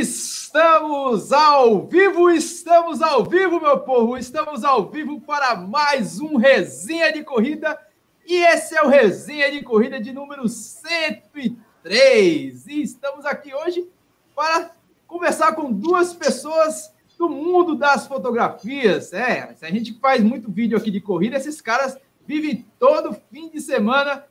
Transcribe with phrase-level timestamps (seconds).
[0.00, 7.12] Estamos ao vivo, estamos ao vivo, meu povo, estamos ao vivo para mais um Resenha
[7.12, 7.78] de Corrida.
[8.26, 13.86] E esse é o Resenha de Corrida de número 103 e estamos aqui hoje
[14.34, 14.74] para
[15.06, 19.12] conversar com duas pessoas do mundo das fotografias.
[19.12, 23.60] É, a gente faz muito vídeo aqui de corrida, esses caras vivem todo fim de
[23.60, 24.24] semana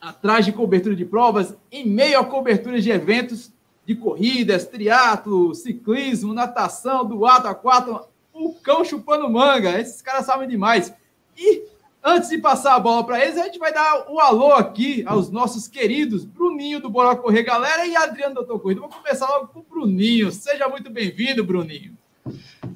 [0.00, 3.51] atrás de cobertura de provas, em meio a coberturas de eventos
[3.84, 8.00] de corridas, triatlo, ciclismo, natação, duato, aquato,
[8.32, 9.78] o cão chupando manga.
[9.80, 10.92] Esses caras sabem demais.
[11.36, 11.64] E
[12.02, 15.02] antes de passar a bola para eles, a gente vai dar o um alô aqui
[15.06, 18.80] aos nossos queridos Bruninho do Bora Correr Galera e Adriano Doutor Corrida.
[18.80, 20.30] Vamos começar logo com o Bruninho.
[20.30, 21.96] Seja muito bem-vindo, Bruninho.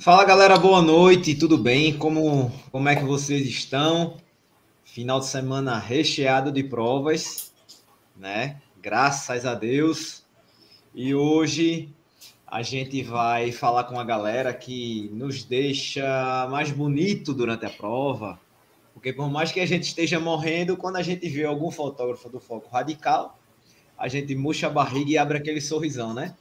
[0.00, 1.96] Fala galera, boa noite, tudo bem?
[1.96, 4.16] Como, como é que vocês estão?
[4.84, 7.52] Final de semana recheado de provas,
[8.16, 8.60] né?
[8.80, 10.25] Graças a Deus.
[10.98, 11.90] E hoje
[12.46, 18.40] a gente vai falar com a galera que nos deixa mais bonito durante a prova,
[18.94, 22.40] porque por mais que a gente esteja morrendo, quando a gente vê algum fotógrafo do
[22.40, 23.38] foco radical,
[23.98, 26.34] a gente murcha a barriga e abre aquele sorrisão, né?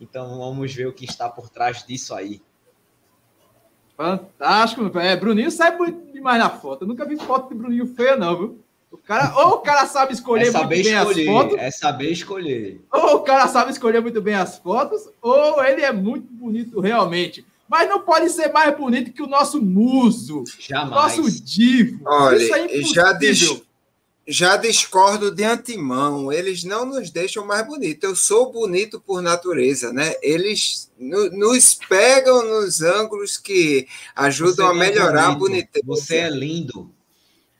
[0.00, 2.42] Então vamos ver o que está por trás disso aí.
[3.96, 5.76] Fantástico, é, Bruninho sai
[6.12, 6.82] demais na foto.
[6.82, 8.64] Eu nunca vi foto de Bruninho feia, não, viu?
[8.90, 11.58] O cara, ou o cara sabe escolher é muito bem escolher, as fotos.
[11.58, 12.80] É saber escolher.
[12.92, 17.44] Ou o cara sabe escolher muito bem as fotos, ou ele é muito bonito realmente.
[17.68, 20.42] Mas não pode ser mais bonito que o nosso muso.
[20.58, 21.16] Jamais.
[21.16, 22.00] Nosso divo.
[22.04, 23.62] Olha, Isso é já, dis,
[24.26, 26.32] já discordo de antemão.
[26.32, 28.02] Eles não nos deixam mais bonito.
[28.02, 30.16] Eu sou bonito por natureza, né?
[30.20, 35.86] Eles no, nos pegam nos ângulos que ajudam Você a é melhorar é a boniteza.
[35.86, 36.90] Você é lindo.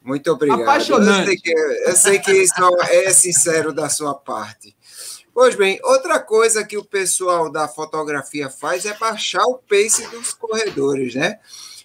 [0.02, 0.62] Muito obrigado.
[0.62, 1.20] Apaixonante.
[1.20, 4.74] Eu sei que, eu sei que isso é sincero da sua parte.
[5.32, 10.32] Pois bem, outra coisa que o pessoal da fotografia faz é baixar o pace dos
[10.32, 11.38] corredores, né?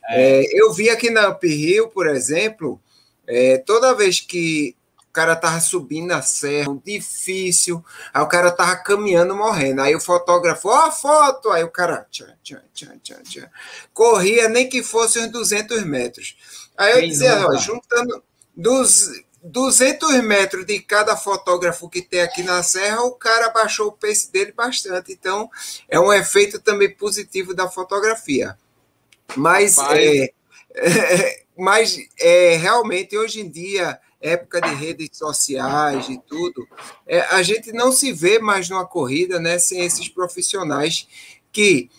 [0.10, 0.42] É.
[0.42, 2.80] É, eu vi aqui na Up Hill, por exemplo,
[3.28, 4.76] é, toda vez que
[5.10, 7.84] o cara tava subindo a serra, difícil,
[8.14, 9.82] aí o cara tava caminhando, morrendo.
[9.82, 11.50] Aí o fotógrafo, ó a foto!
[11.50, 13.50] Aí o cara, tchan, tchan, tchan, tchan, tchan,
[13.94, 16.36] corria nem que fosse uns 200 metros.
[16.78, 18.24] Aí eu Quem dizia, ó, juntando
[18.56, 19.10] dos
[19.46, 24.32] 200 metros de cada fotógrafo que tem aqui na serra, o cara baixou o pace
[24.32, 25.12] dele bastante.
[25.12, 25.50] Então,
[25.88, 28.58] é um efeito também positivo da fotografia.
[29.36, 30.34] Mas, é,
[30.74, 36.68] é, mas é, realmente, hoje em dia, época de redes sociais e tudo,
[37.06, 41.08] é, a gente não se vê mais numa corrida né, sem esses profissionais
[41.52, 41.90] que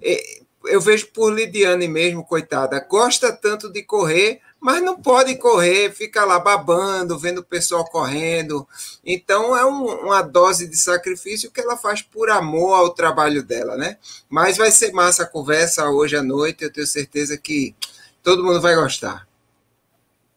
[0.00, 5.92] é, eu vejo por Lidiane mesmo, coitada, gosta tanto de correr, mas não pode correr,
[5.92, 8.66] fica lá babando, vendo o pessoal correndo.
[9.04, 13.76] Então é um, uma dose de sacrifício que ela faz por amor ao trabalho dela,
[13.76, 13.98] né?
[14.28, 17.74] Mas vai ser massa a conversa hoje à noite, eu tenho certeza que
[18.22, 19.26] todo mundo vai gostar.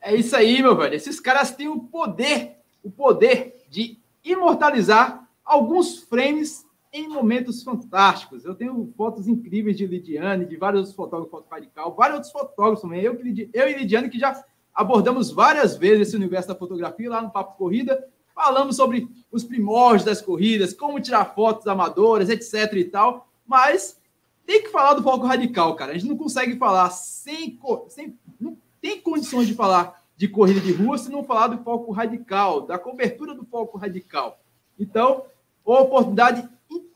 [0.01, 0.95] É isso aí, meu velho.
[0.95, 6.64] Esses caras têm o poder, o poder de imortalizar alguns frames
[6.95, 8.45] em momentos fantásticos.
[8.45, 13.01] Eu tenho fotos incríveis de Lidiane, de vários outros fotógrafos, radical, vários outros fotógrafos também.
[13.01, 13.19] Eu,
[13.53, 14.41] eu e Lidiane, que já
[14.73, 18.07] abordamos várias vezes esse universo da fotografia lá no Papo Corrida.
[18.33, 23.27] Falamos sobre os primórdios das corridas, como tirar fotos amadoras, etc e tal.
[23.45, 23.99] Mas
[24.45, 25.91] tem que falar do foco radical, cara.
[25.91, 30.71] A gente não consegue falar sem, sem não tem condições de falar de corrida de
[30.71, 34.39] rua se não falar do foco radical, da cobertura do foco radical.
[34.79, 35.25] Então,
[35.65, 35.85] uma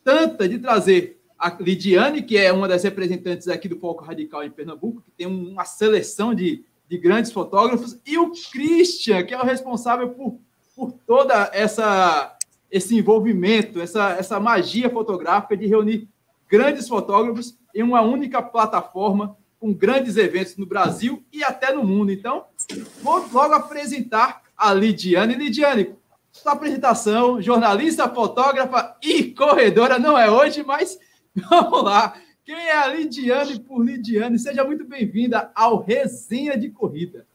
[0.04, 4.52] tanta de trazer a Lidiane, que é uma das representantes aqui do Foco Radical em
[4.52, 9.46] Pernambuco, que tem uma seleção de, de grandes fotógrafos, e o Christian, que é o
[9.46, 10.38] responsável por,
[10.76, 12.36] por toda essa
[12.72, 16.08] esse envolvimento, essa, essa magia fotográfica de reunir
[16.48, 22.12] grandes fotógrafos em uma única plataforma com grandes eventos no Brasil e até no mundo.
[22.12, 22.46] Então,
[23.02, 25.36] vou logo apresentar a Lidiane.
[25.36, 25.96] Lidiane,
[26.40, 30.98] sua apresentação, jornalista, fotógrafa e corredora, não é hoje, mas
[31.50, 32.14] vamos lá.
[32.46, 34.40] Quem é a Lidiane por Lidiane?
[34.40, 37.26] Seja muito bem-vinda ao Resenha de Corrida.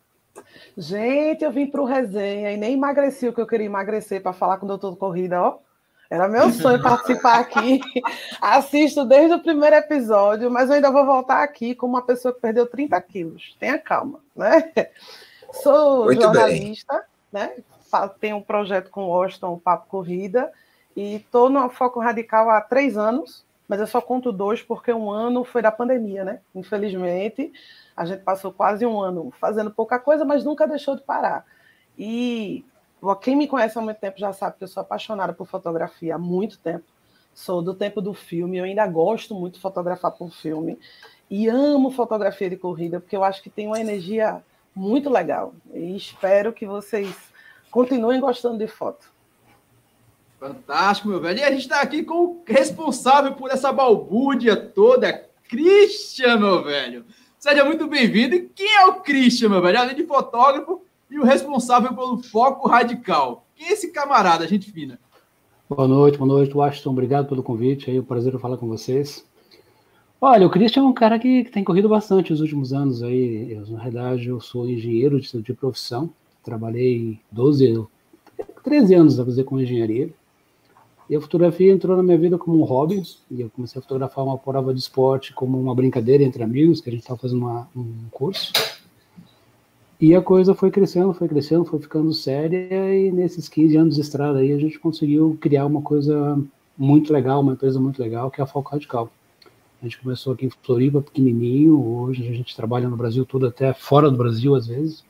[0.76, 4.32] Gente, eu vim para o resenha e nem emagreci o que eu queria emagrecer para
[4.32, 5.58] falar com o doutor de corrida, ó.
[6.10, 7.80] Era meu sonho participar aqui.
[8.40, 12.40] Assisto desde o primeiro episódio, mas eu ainda vou voltar aqui como uma pessoa que
[12.40, 13.54] perdeu 30 quilos.
[13.60, 14.72] Tenha calma, né?
[15.62, 17.42] Sou Muito jornalista, bem.
[17.42, 17.52] né?
[18.20, 20.52] Tenho um projeto com o Washington, o Papo Corrida,
[20.96, 25.10] e estou no Foco Radical há três anos, mas eu só conto dois porque um
[25.10, 26.40] ano foi da pandemia, né?
[26.54, 27.52] Infelizmente,
[27.96, 31.44] a gente passou quase um ano fazendo pouca coisa, mas nunca deixou de parar.
[31.98, 32.64] E
[33.22, 36.18] quem me conhece há muito tempo já sabe que eu sou apaixonada por fotografia há
[36.18, 36.84] muito tempo.
[37.34, 40.78] Sou do tempo do filme, eu ainda gosto muito de fotografar por filme.
[41.28, 44.42] E amo fotografia de corrida, porque eu acho que tem uma energia
[44.74, 45.54] muito legal.
[45.72, 47.32] E espero que vocês
[47.74, 49.12] continuem gostando de foto.
[50.38, 51.40] Fantástico, meu velho.
[51.40, 57.04] E a gente está aqui com o responsável por essa balbúrdia toda, Christian, meu velho.
[57.36, 58.36] Seja muito bem-vindo.
[58.36, 59.80] E quem é o Christian, meu velho?
[59.80, 63.44] Além de fotógrafo e o responsável pelo foco radical.
[63.56, 64.96] Quem é esse camarada, gente fina?
[65.68, 66.90] Boa noite, boa noite, Washington.
[66.90, 67.90] Obrigado pelo convite.
[67.90, 69.26] É um prazer falar com vocês.
[70.20, 73.50] Olha, o Christian é um cara que, que tem corrido bastante nos últimos anos aí.
[73.50, 76.14] Eu, na realidade, eu sou engenheiro de, de profissão.
[76.44, 77.84] Trabalhei 12,
[78.62, 80.10] 13 anos a fazer com engenharia.
[81.08, 83.02] E a fotografia entrou na minha vida como um hobby.
[83.30, 86.88] E eu comecei a fotografar uma prova de esporte como uma brincadeira entre amigos, que
[86.88, 88.52] a gente estava fazendo uma, um curso.
[90.00, 92.94] E a coisa foi crescendo, foi crescendo, foi ficando séria.
[92.94, 96.38] E nesses 15 anos de estrada aí, a gente conseguiu criar uma coisa
[96.76, 99.10] muito legal, uma empresa muito legal, que é a Foco Radical.
[99.80, 103.72] A gente começou aqui em Floripa, pequenininho, hoje a gente trabalha no Brasil todo, até
[103.74, 105.04] fora do Brasil às vezes.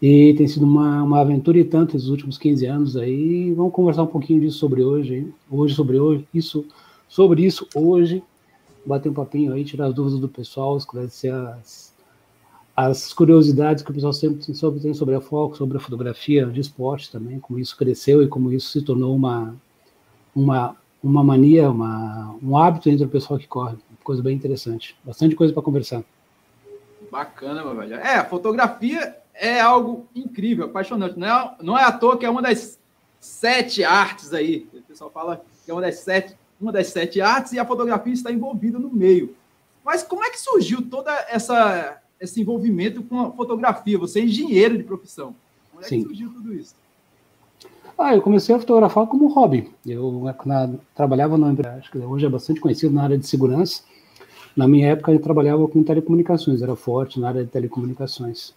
[0.00, 3.52] E tem sido uma, uma aventura e tanto esses últimos 15 anos aí.
[3.52, 6.66] Vamos conversar um pouquinho disso sobre hoje, hoje sobre hoje, isso,
[7.08, 8.22] sobre isso hoje,
[8.84, 11.94] bater um papinho aí, tirar as dúvidas do pessoal, esclarecer as,
[12.76, 14.44] as curiosidades que o pessoal sempre
[14.80, 18.52] tem sobre a foco, sobre a fotografia de esporte também, como isso cresceu e como
[18.52, 19.56] isso se tornou uma,
[20.34, 20.76] uma
[21.06, 23.76] uma mania, uma, um hábito entre o pessoal que corre.
[24.02, 24.96] Coisa bem interessante.
[25.04, 26.02] Bastante coisa para conversar.
[27.10, 27.94] Bacana, meu velho.
[27.94, 31.18] É, a fotografia é algo incrível, apaixonante.
[31.18, 32.78] Não é, não é à toa que é uma das
[33.20, 34.68] sete artes aí.
[34.72, 38.12] O pessoal fala que é uma das sete, uma das sete artes e a fotografia
[38.12, 39.34] está envolvida no meio.
[39.84, 43.98] Mas como é que surgiu toda essa esse envolvimento com a fotografia?
[43.98, 45.34] Você é engenheiro de profissão.
[45.70, 45.98] Como é Sim.
[45.98, 46.74] que surgiu tudo isso?
[47.98, 49.70] Ah, eu comecei a fotografar como hobby.
[49.86, 53.82] Eu na, trabalhava empresa, acho que hoje é bastante conhecido na área de segurança.
[54.54, 58.54] Na minha época, eu trabalhava com telecomunicações, era forte na área de telecomunicações.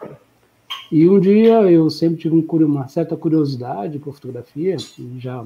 [0.91, 4.75] E um dia eu sempre tive um, uma certa curiosidade por fotografia,
[5.17, 5.45] já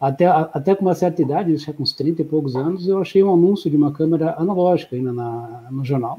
[0.00, 3.22] até, até com uma certa idade, já com uns 30 e poucos anos, eu achei
[3.22, 6.18] um anúncio de uma câmera analógica ainda na, no jornal.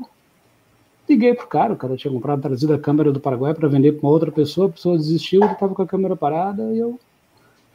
[1.09, 4.07] Liguei pro cara, o cara tinha comprado, trazido a câmera do Paraguai para vender para
[4.07, 6.97] uma outra pessoa, a pessoa desistiu, ele estava com a câmera parada e eu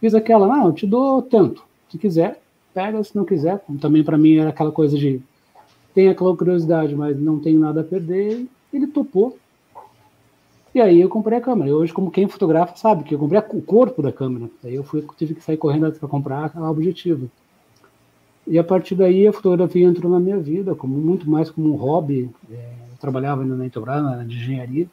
[0.01, 2.41] fiz aquela, não, eu te dou tanto, se quiser,
[2.73, 3.63] pega, se não quiser.
[3.81, 5.21] Também para mim era aquela coisa de,
[5.95, 8.47] tem aquela curiosidade, mas não tenho nada a perder.
[8.73, 9.37] Ele topou.
[10.79, 11.69] E aí eu comprei a câmera.
[11.69, 14.49] E hoje, como quem fotografa sabe que eu comprei o corpo da câmera.
[14.63, 17.29] Aí eu fui, tive que sair correndo para comprar a objetivo.
[18.47, 21.75] E a partir daí a fotografia entrou na minha vida, como muito mais como um
[21.75, 22.31] hobby.
[22.49, 24.89] É, trabalhava ainda na Intelbras, na de engenharia.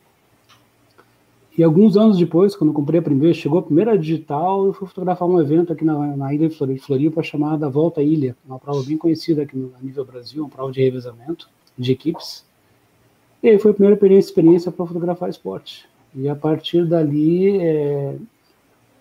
[1.55, 4.87] E alguns anos depois, quando eu comprei a primeira, chegou a primeira digital, eu fui
[4.87, 8.97] fotografar um evento aqui na, na ilha de Floripa chamada Volta Ilha, uma prova bem
[8.97, 11.47] conhecida aqui no a nível Brasil, uma prova de revezamento
[11.77, 12.43] de equipes.
[13.45, 15.87] E aí foi a primeira experiência para fotografar esporte.
[16.15, 18.15] E a partir dali, é,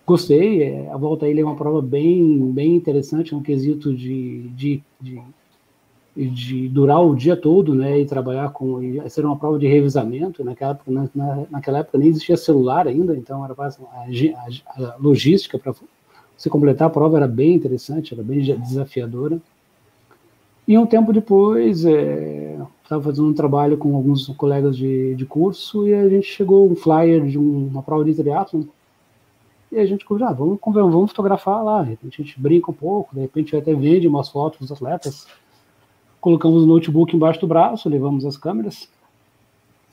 [0.04, 0.62] gostei.
[0.62, 5.22] É, a Volta Ilha é uma prova bem, bem interessante, um quesito de, de, de
[6.14, 10.44] de durar o dia todo, né, e trabalhar com, e ser uma prova de revisamento,
[10.44, 15.58] naquela época, na, naquela época nem existia celular ainda, então era a, a, a logística
[15.58, 15.74] para
[16.36, 19.40] você completar a prova era bem interessante, era bem desafiadora.
[20.68, 21.84] E um tempo depois,
[22.84, 26.76] estava fazendo um trabalho com alguns colegas de, de curso e a gente chegou um
[26.76, 28.68] flyer de um, uma prova de triatlo
[29.72, 33.22] e a gente já ah, vamos, vamos fotografar lá, a gente brinca um pouco, de
[33.22, 35.26] repente até vende umas fotos dos atletas,
[36.20, 38.88] colocamos o notebook embaixo do braço, levamos as câmeras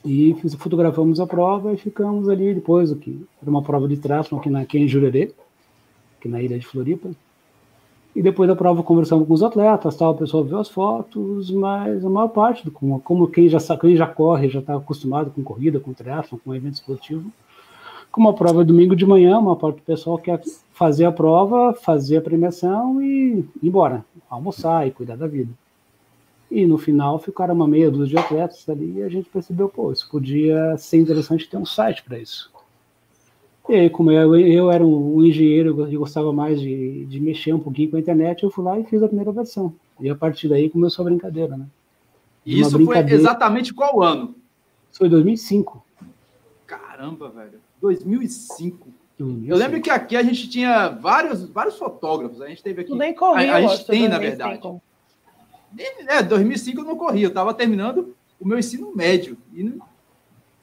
[0.06, 3.26] e fotografamos a prova e ficamos ali depois aqui.
[3.42, 5.34] Era uma prova de triatlon aqui, na, aqui em Jurerê,
[6.20, 7.10] aqui na ilha de Floripa.
[8.14, 12.04] E depois da prova conversamos com os atletas, tal, o pessoal viu as fotos, mas
[12.04, 15.42] a maior parte, do, como, como quem, já, quem já corre, já está acostumado com
[15.42, 17.32] corrida, com triatlon, com evento esportivo,
[18.12, 20.42] como a prova é domingo de manhã, uma parte do pessoal quer
[20.74, 25.54] fazer a prova, fazer a premiação e ir embora, almoçar e cuidar da vida.
[26.50, 29.90] E no final ficaram uma meia dúzia de atletas ali e a gente percebeu, pô,
[29.94, 32.52] isso podia ser interessante ter um site para isso.
[33.70, 37.60] E aí, como eu, eu era um, engenheiro e gostava mais de, de mexer um
[37.60, 39.74] pouquinho com a internet, eu fui lá e fiz a primeira versão.
[40.00, 41.66] E a partir daí começou a brincadeira, né?
[42.46, 43.08] Isso brincadeira...
[43.10, 44.36] foi exatamente qual ano?
[44.92, 45.84] Foi 2005.
[46.66, 47.60] Caramba, velho.
[47.82, 48.88] 2005.
[49.18, 49.52] 2005.
[49.52, 52.42] Eu lembro que aqui a gente tinha vários, vários fotógrafos.
[52.42, 52.96] A gente teve aqui.
[52.96, 54.10] nem corria, a, a gente tem, 2005.
[54.10, 54.82] na verdade.
[56.08, 59.38] É, 2005 eu não corria, eu estava terminando o meu ensino médio.
[59.54, 59.64] E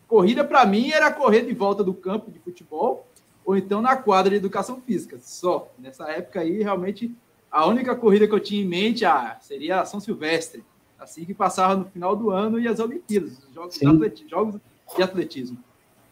[0.08, 3.06] corrida para mim era correr de volta do campo de futebol
[3.44, 5.72] ou então na quadra de educação física, só.
[5.78, 7.14] Nessa época aí, realmente,
[7.50, 10.64] a única corrida que eu tinha em mente ah, seria a São Silvestre,
[10.98, 14.60] assim que passava no final do ano e as Olimpíadas, os jogos, de, atletismo, jogos
[14.96, 15.58] de atletismo.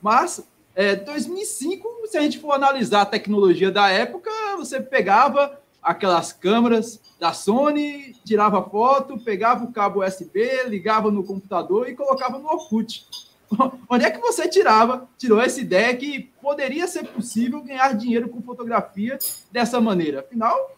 [0.01, 6.33] Mas, é, 2005, se a gente for analisar a tecnologia da época, você pegava aquelas
[6.33, 12.49] câmeras da Sony, tirava foto, pegava o cabo USB, ligava no computador e colocava no
[12.49, 13.07] Orkut.
[13.89, 18.43] Onde é que você tirava, tirou essa ideia que poderia ser possível ganhar dinheiro com
[18.43, 19.19] fotografia
[19.51, 20.21] dessa maneira?
[20.21, 20.77] Afinal,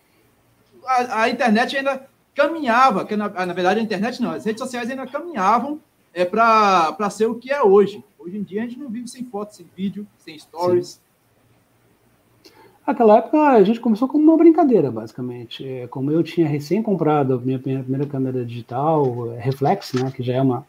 [0.85, 4.89] a, a internet ainda caminhava, que na, na, verdade a internet não, as redes sociais
[4.89, 5.81] ainda caminhavam
[6.15, 8.05] é, para ser o que é hoje.
[8.19, 10.89] Hoje em dia a gente não vive sem foto, sem vídeo, sem stories.
[10.89, 12.53] Sim.
[12.87, 15.67] Naquela época a gente começou como uma brincadeira, basicamente.
[15.67, 20.23] É, como eu tinha recém comprado a minha primeira câmera digital, é, reflex, né, que
[20.23, 20.67] já é uma,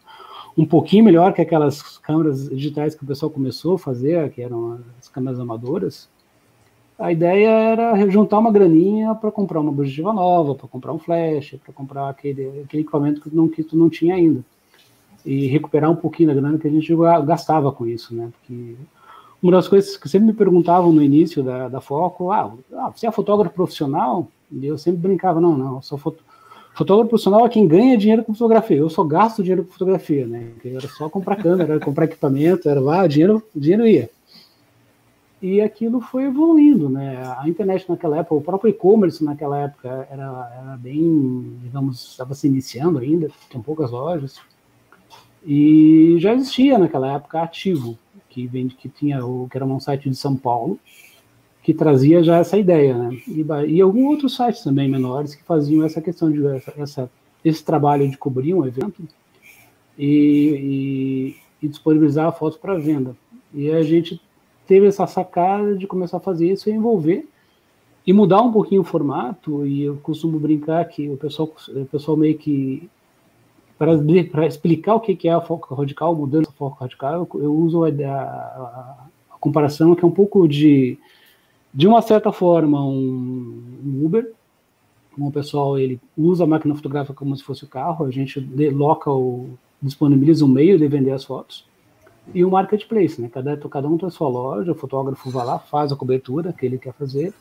[0.56, 4.78] um pouquinho melhor que aquelas câmeras digitais que o pessoal começou a fazer, que eram
[4.98, 6.08] as câmeras amadoras.
[6.98, 11.54] A ideia era juntar uma graninha para comprar uma objetiva nova, para comprar um flash,
[11.64, 14.44] para comprar aquele, aquele equipamento que, não, que tu não tinha ainda.
[15.24, 18.30] E recuperar um pouquinho da grana que a gente gastava com isso, né?
[18.38, 18.76] Porque
[19.42, 23.06] uma das coisas que sempre me perguntavam no início da, da Foco, ah, ah, você
[23.06, 24.28] é fotógrafo profissional?
[24.52, 26.22] E eu sempre brincava, não, não, eu sou foto,
[26.74, 28.76] fotógrafo profissional é quem ganha dinheiro com fotografia.
[28.76, 30.52] Eu só gasto dinheiro com fotografia, né?
[30.64, 34.10] Era só comprar câmera, era comprar equipamento, era lá, dinheiro, dinheiro ia.
[35.42, 37.22] E aquilo foi evoluindo, né?
[37.38, 42.46] A internet naquela época, o próprio e-commerce naquela época era, era bem, digamos, estava se
[42.46, 44.38] iniciando ainda, tinha poucas lojas.
[45.44, 47.98] E já existia naquela época ativo,
[48.28, 50.78] que vende que tinha que era um site de São Paulo,
[51.62, 53.18] que trazia já essa ideia, né?
[53.26, 57.10] E, e alguns outros sites também menores que faziam essa questão de essa, essa
[57.44, 59.02] esse trabalho de cobrir um evento
[59.98, 63.16] e, e, e disponibilizar fotos para venda.
[63.52, 64.20] E a gente
[64.66, 67.26] teve essa sacada de começar a fazer isso e envolver
[68.06, 69.66] e mudar um pouquinho o formato.
[69.66, 72.88] E eu costumo brincar que o pessoal, o pessoal meio que
[73.78, 77.88] para explicar o que é a foco radical, mudança foco radical, eu, eu uso a,
[77.88, 80.98] a, a, comparação que é um pouco de,
[81.72, 84.32] de uma certa forma, um, um Uber,
[85.18, 88.40] o pessoal ele usa a máquina fotográfica como se fosse o carro, a gente
[88.72, 89.50] loca o,
[89.80, 91.64] disponibiliza um meio de vender as fotos,
[92.34, 93.28] e o marketplace, né?
[93.32, 96.64] Cada, cada um tem a sua loja, o fotógrafo vai lá, faz a cobertura que
[96.64, 97.32] ele quer fazer,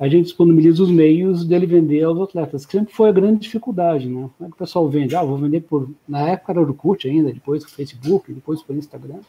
[0.00, 4.08] a gente disponibiliza os meios dele vender aos atletas, que sempre foi a grande dificuldade,
[4.08, 4.30] né?
[4.36, 5.14] Como é que o pessoal vende?
[5.14, 5.90] Ah, vou vender por.
[6.08, 9.20] Na época era o Orkut ainda, depois o Facebook, depois pelo Instagram.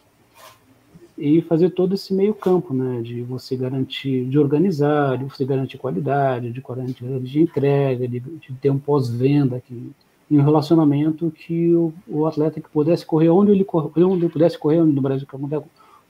[1.24, 3.00] E fazer todo esse meio campo, né?
[3.04, 8.54] De você garantir, de organizar, de você garantir qualidade, de garantir de entrega, de, de
[8.60, 9.92] ter um pós-venda aqui
[10.32, 14.58] em um relacionamento que o, o, atleta que pudesse correr onde ele, onde ele pudesse
[14.58, 15.28] correr no Brasil,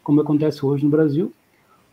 [0.01, 1.34] como acontece hoje no Brasil,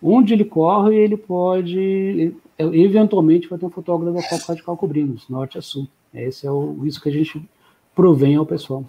[0.00, 5.58] onde ele corre, ele pode, eventualmente, vai ter um fotógrafo da Copa Radical cobrindo, norte
[5.58, 5.88] a sul.
[6.14, 7.42] Esse é o, isso que a gente
[7.96, 8.84] provém ao pessoal.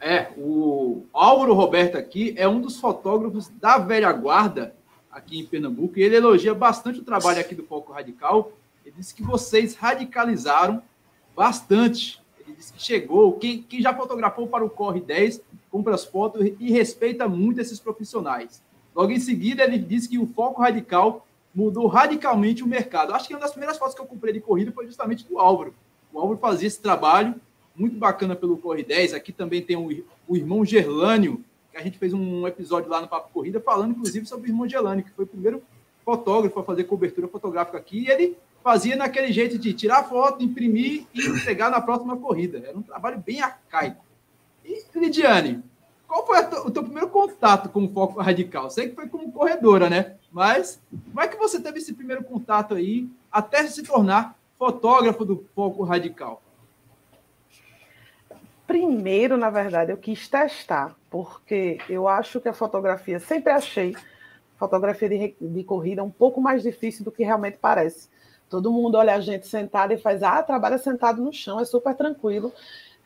[0.00, 4.74] É, o Álvaro Roberto aqui é um dos fotógrafos da velha guarda
[5.10, 8.52] aqui em Pernambuco e ele elogia bastante o trabalho aqui do Foco Radical.
[8.84, 10.82] Ele disse que vocês radicalizaram
[11.34, 12.20] bastante.
[12.40, 16.46] Ele disse que chegou, quem, quem já fotografou para o Corre 10, compra as fotos
[16.60, 18.62] e respeita muito esses profissionais.
[18.94, 23.14] Logo em seguida, ele disse que o foco radical mudou radicalmente o mercado.
[23.14, 25.74] Acho que uma das primeiras fotos que eu comprei de corrida foi justamente do Álvaro.
[26.12, 27.34] O Álvaro fazia esse trabalho
[27.76, 29.14] muito bacana pelo Corre 10.
[29.14, 33.08] Aqui também tem o, o irmão Gerlânio, que a gente fez um episódio lá no
[33.08, 35.62] Papo Corrida, falando inclusive sobre o irmão Gerlânio, que foi o primeiro
[36.04, 38.04] fotógrafo a fazer cobertura fotográfica aqui.
[38.04, 42.62] E ele fazia naquele jeito de tirar foto, imprimir e entregar na próxima corrida.
[42.66, 44.04] Era um trabalho bem arcaico.
[44.64, 45.62] E, Lidiane,
[46.08, 48.70] qual foi o teu primeiro contato com o foco radical?
[48.70, 50.16] Sei que foi como corredora, né?
[50.32, 55.46] Mas como é que você teve esse primeiro contato aí até se tornar fotógrafo do
[55.54, 56.42] foco radical?
[58.66, 63.94] Primeiro, na verdade, eu quis testar, porque eu acho que a fotografia, sempre achei
[64.58, 68.08] fotografia de, de corrida um pouco mais difícil do que realmente parece.
[68.48, 71.94] Todo mundo olha a gente sentada e faz, ah, trabalha sentado no chão, é super
[71.94, 72.52] tranquilo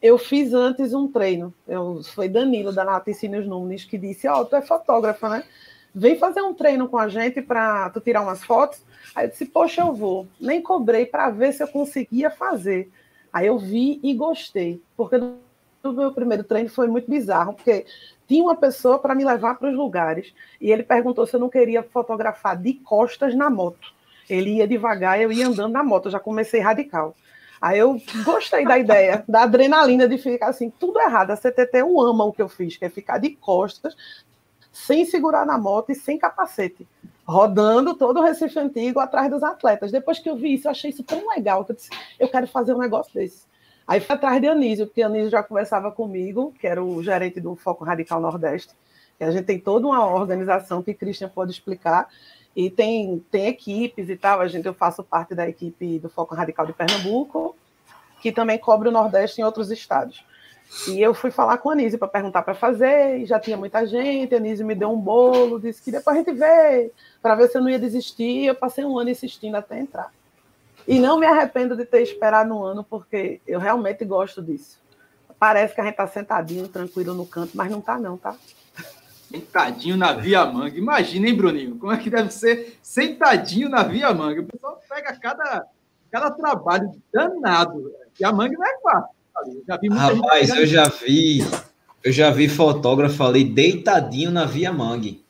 [0.03, 1.53] eu fiz antes um treino.
[1.69, 5.45] Eu, foi Danilo, da Laticínios Nunes, que disse: Ó, oh, tu é fotógrafa, né?
[5.95, 8.83] Vem fazer um treino com a gente para tu tirar umas fotos.
[9.15, 10.27] Aí eu disse: Poxa, eu vou.
[10.41, 12.91] Nem cobrei para ver se eu conseguia fazer.
[13.33, 15.17] Aí eu vi e gostei, porque
[15.83, 17.87] o meu primeiro treino foi muito bizarro, porque
[18.27, 21.49] tinha uma pessoa para me levar para os lugares e ele perguntou se eu não
[21.49, 23.93] queria fotografar de costas na moto.
[24.29, 27.15] Ele ia devagar, eu ia andando na moto, já comecei radical.
[27.61, 31.33] Aí eu gostei da ideia, da adrenalina de ficar assim, tudo errado.
[31.33, 33.95] A CTT eu ama o que eu fiz, que é ficar de costas,
[34.73, 36.87] sem segurar na moto e sem capacete,
[37.25, 39.91] rodando todo o Recife Antigo atrás dos atletas.
[39.91, 42.47] Depois que eu vi isso, eu achei isso tão legal que eu disse, eu quero
[42.47, 43.50] fazer um negócio desse.
[43.91, 47.57] Aí fui atrás de Anísio, porque Anísio já conversava comigo, que era o gerente do
[47.57, 48.73] Foco Radical Nordeste,
[49.19, 52.09] e a gente tem toda uma organização que Christian pode explicar,
[52.55, 56.37] e tem, tem equipes e tal, a gente, eu faço parte da equipe do Foco
[56.37, 57.57] Radical de Pernambuco,
[58.21, 60.25] que também cobre o Nordeste em outros estados.
[60.87, 63.85] E eu fui falar com a Anísio para perguntar para fazer, e já tinha muita
[63.85, 67.49] gente, a Anísio me deu um bolo, disse que depois a gente vê, para ver
[67.49, 70.13] se eu não ia desistir, eu passei um ano insistindo até entrar.
[70.91, 74.77] E não me arrependo de ter esperado um ano, porque eu realmente gosto disso.
[75.39, 78.35] Parece que a gente está sentadinho, tranquilo no canto, mas não está não, tá?
[79.31, 80.77] Sentadinho na Via Manga.
[80.77, 81.77] Imagina, hein, Bruninho?
[81.77, 84.41] Como é que deve ser sentadinho na Via Manga?
[84.41, 85.65] O pessoal pega cada,
[86.11, 87.95] cada trabalho danado.
[88.19, 89.63] E a manga não é fácil.
[89.69, 91.39] Já Rapaz, eu já vi,
[92.03, 95.25] eu já vi fotógrafo ali deitadinho na Via Mangue.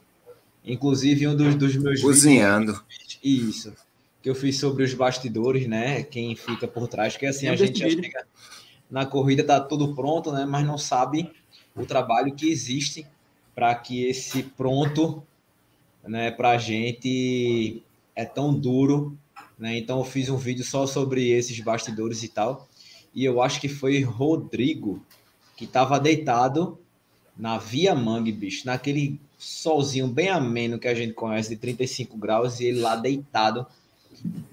[0.64, 2.82] Inclusive, um dos, dos meus Cozinhando.
[2.88, 3.89] Vídeos, isso.
[4.22, 6.02] Que eu fiz sobre os bastidores, né?
[6.02, 8.26] Quem fica por trás, que assim, a gente já chega
[8.90, 10.44] na corrida, tá tudo pronto, né?
[10.44, 11.30] Mas não sabe
[11.74, 13.06] o trabalho que existe
[13.54, 15.22] para que esse pronto,
[16.02, 17.82] né, para a gente
[18.14, 19.16] é tão duro,
[19.58, 19.78] né?
[19.78, 22.68] Então eu fiz um vídeo só sobre esses bastidores e tal
[23.14, 25.04] e eu acho que foi Rodrigo
[25.56, 26.78] que estava deitado
[27.36, 32.60] na Via Mangue, bicho, naquele solzinho bem ameno que a gente conhece de 35 graus
[32.60, 33.66] e ele lá deitado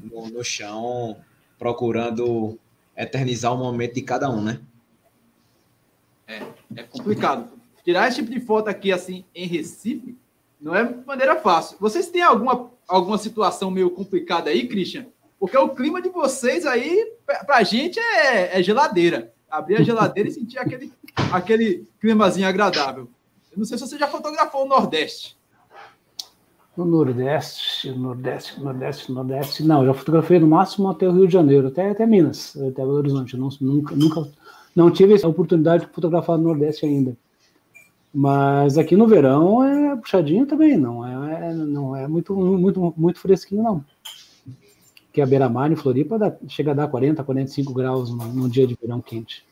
[0.02, 1.18] no, no chão,
[1.58, 2.58] procurando
[2.96, 4.60] eternizar o momento de cada um, né?
[6.28, 6.42] É,
[6.76, 7.50] é complicado.
[7.84, 10.18] Tirar esse tipo de foto aqui, assim, em Recife,
[10.60, 11.78] não é maneira fácil.
[11.80, 15.06] Vocês têm alguma, alguma situação meio complicada aí, Christian?
[15.40, 17.14] Porque o clima de vocês aí,
[17.46, 19.32] pra gente, é, é geladeira.
[19.50, 20.92] Abrir a geladeira e sentir aquele,
[21.32, 23.08] aquele climazinho agradável.
[23.52, 25.37] Eu não sei se você já fotografou o Nordeste.
[26.78, 29.64] No Nordeste, Nordeste, Nordeste, Nordeste.
[29.64, 32.94] Não, já fotografei no máximo até o Rio de Janeiro, até, até Minas, até Belo
[32.94, 33.36] Horizonte.
[33.36, 34.30] não, nunca, nunca,
[34.76, 37.18] não tive essa oportunidade de fotografar no Nordeste ainda.
[38.14, 43.64] Mas aqui no verão é puxadinho também, não é, não é muito, muito, muito fresquinho,
[43.64, 43.84] não
[45.18, 48.78] que a beira-mar em Floripa dá, chega a dar 40, 45 graus num, dia de
[48.80, 49.44] verão quente.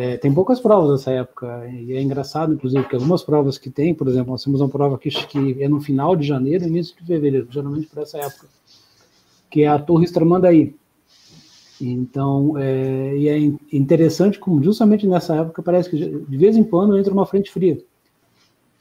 [0.00, 3.92] É, tem poucas provas nessa época, e é engraçado, inclusive, que algumas provas que tem,
[3.92, 7.04] por exemplo, nós temos uma prova que, que é no final de janeiro início de
[7.04, 8.46] fevereiro, geralmente por essa época,
[9.50, 10.76] que é a Torre Estramandaí.
[11.80, 13.38] Então, é, e é
[13.76, 17.82] interessante como justamente nessa época parece que de vez em quando entra uma frente fria.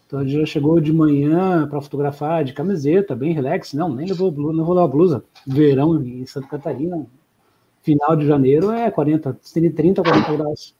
[0.05, 3.73] Então já chegou de manhã para fotografar de camiseta, bem relax.
[3.73, 5.23] Não, nem levou, não vou levar blusa.
[5.47, 7.07] Verão em Santa Catarina,
[7.81, 10.77] final de janeiro é 40, 30, 40 graus.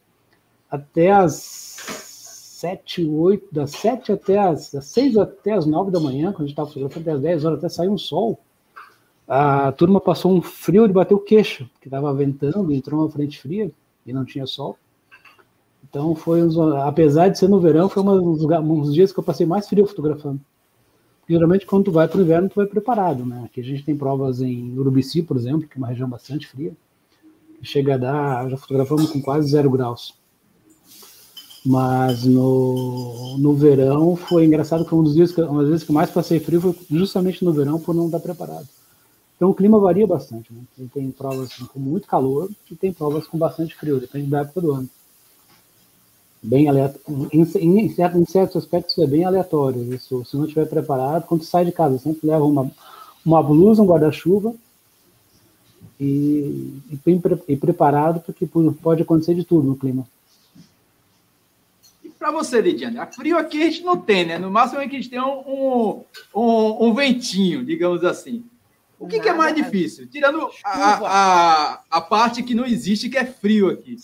[0.70, 6.42] Até as 7, 8, das 7 até as, 6 até as 9 da manhã, quando
[6.42, 8.40] a gente estava fotografando, até as 10 horas, até sair um sol.
[9.28, 13.40] A turma passou um frio de bater o queixo, porque estava ventando, entrou uma frente
[13.40, 13.72] fria
[14.06, 14.78] e não tinha sol.
[15.90, 16.42] Então foi,
[16.84, 20.40] apesar de ser no verão, foi um dos dias que eu passei mais frio fotografando.
[21.30, 23.44] Geralmente quando tu vai para o inverno, tu vai preparado, né?
[23.46, 26.76] Aqui a gente tem provas em Urubici, por exemplo, que é uma região bastante fria.
[27.62, 30.18] Chega a dar, já fotografamos com quase zero graus.
[31.66, 35.92] Mas no, no verão foi engraçado que um dos dias que, uma das vezes que
[35.92, 38.68] mais passei frio foi justamente no verão por não estar preparado.
[39.36, 40.62] Então o clima varia bastante, né?
[40.94, 44.72] Tem provas com muito calor e tem provas com bastante frio, depende da época do
[44.72, 44.90] ano
[46.42, 47.30] bem aleatório.
[47.32, 49.94] Em, em, em, certos aspectos é bem aleatório.
[49.94, 52.72] Isso, se não estiver preparado, quando sai de casa, sempre leva uma,
[53.26, 54.54] uma blusa, um guarda-chuva
[56.00, 58.48] e, e, bem, e preparado, porque
[58.82, 60.08] pode acontecer de tudo no clima.
[62.18, 64.38] Para você, Lidiane, a frio aqui a gente não tem, né?
[64.38, 66.04] No máximo é que a gente tem um,
[66.36, 68.44] um, um ventinho, digamos assim.
[69.00, 70.08] O que, que, é mais difícil?
[70.08, 73.96] Tirando a, a, a parte que não existe, que é frio aqui.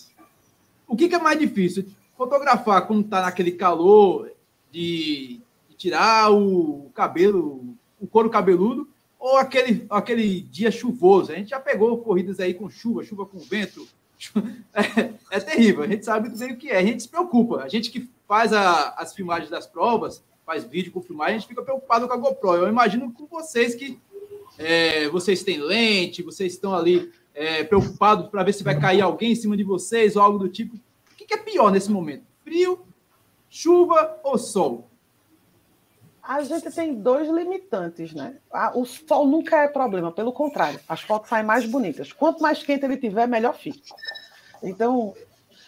[0.88, 1.88] O que, que é mais difícil?
[2.18, 4.32] fotografar quando está naquele calor
[4.72, 8.88] de, de, tirar o cabelo, o couro cabeludo,
[9.20, 11.32] ou aquele, aquele dia chuvoso.
[11.32, 13.88] A gente já pegou corridas aí com chuva, chuva com vento.
[15.32, 17.64] É, terrível, a gente sabe bem o que é, a gente se preocupa.
[17.64, 21.48] A gente que faz a, as filmagens das provas, faz vídeo com filmagem, a gente
[21.48, 22.54] fica preocupado com a GoPro.
[22.54, 24.00] Eu imagino com vocês que
[24.60, 29.32] é, vocês têm lente, vocês estão ali é, preocupados para ver se vai cair alguém
[29.32, 30.78] em cima de vocês ou algo do tipo
[31.24, 32.24] que, que é pior nesse momento?
[32.44, 32.86] Frio,
[33.50, 34.90] chuva ou sol?
[36.26, 38.38] A gente tem dois limitantes, né?
[38.76, 42.14] O sol nunca é problema, pelo contrário, as fotos saem mais bonitas.
[42.14, 43.94] Quanto mais quente ele tiver, melhor fica.
[44.64, 45.14] Então,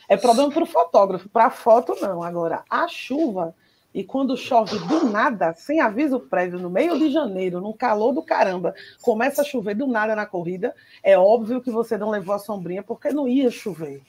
[0.08, 2.24] é problema para o fotógrafo, para a foto não.
[2.24, 3.54] Agora, a chuva,
[3.94, 8.24] e quando chove do nada, sem aviso prévio, no meio de janeiro, num calor do
[8.24, 12.39] caramba, começa a chover do nada na corrida, é óbvio que você não levou a
[12.39, 14.02] sombrinha porque não ia chover.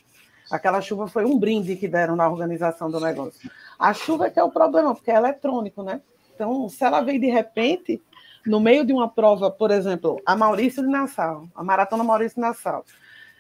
[0.49, 3.51] Aquela chuva foi um brinde que deram na organização do negócio.
[3.77, 6.01] A chuva é que é o problema, porque é eletrônico, né?
[6.37, 8.01] Então, se ela veio de repente,
[8.47, 12.43] no meio de uma prova, por exemplo, a Maurício de Nassau, a Maratona Maurício de
[12.43, 12.85] Nassau,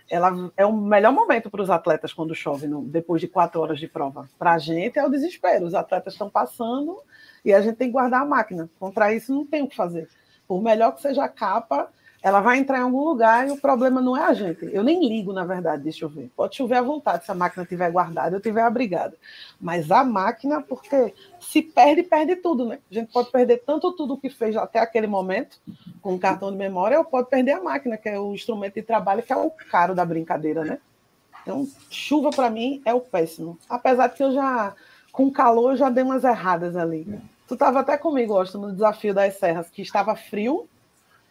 [0.09, 3.79] ela é o melhor momento para os atletas quando chove, no, depois de quatro horas
[3.79, 4.29] de prova.
[4.39, 5.67] Para a gente é o desespero.
[5.67, 6.97] Os atletas estão passando
[7.45, 8.71] e a gente tem que guardar a máquina.
[8.79, 10.09] Contra isso não tem o que fazer.
[10.49, 11.91] Por melhor que seja a capa,
[12.27, 14.69] ela vai entrar em algum lugar e o problema não é a gente.
[14.73, 16.29] Eu nem ligo, na verdade, de chover.
[16.35, 19.17] Pode chover à vontade se a máquina estiver guardada, eu estiver abrigada.
[19.61, 22.81] Mas a máquina, porque se perde, perde tudo, né?
[22.91, 25.61] A gente pode perder tanto tudo que fez até aquele momento,
[26.03, 28.83] com o cartão de memória, ou pode perder a máquina, que é o instrumento de
[28.83, 30.81] trabalho, que é o caro da brincadeira, né?
[31.43, 33.57] Então, chuva para mim é o péssimo.
[33.71, 34.75] Apesar de que eu já,
[35.13, 37.07] com calor, eu já dei umas erradas ali.
[37.47, 40.69] Tu estava até comigo, Austin, no desafio das serras, que estava frio,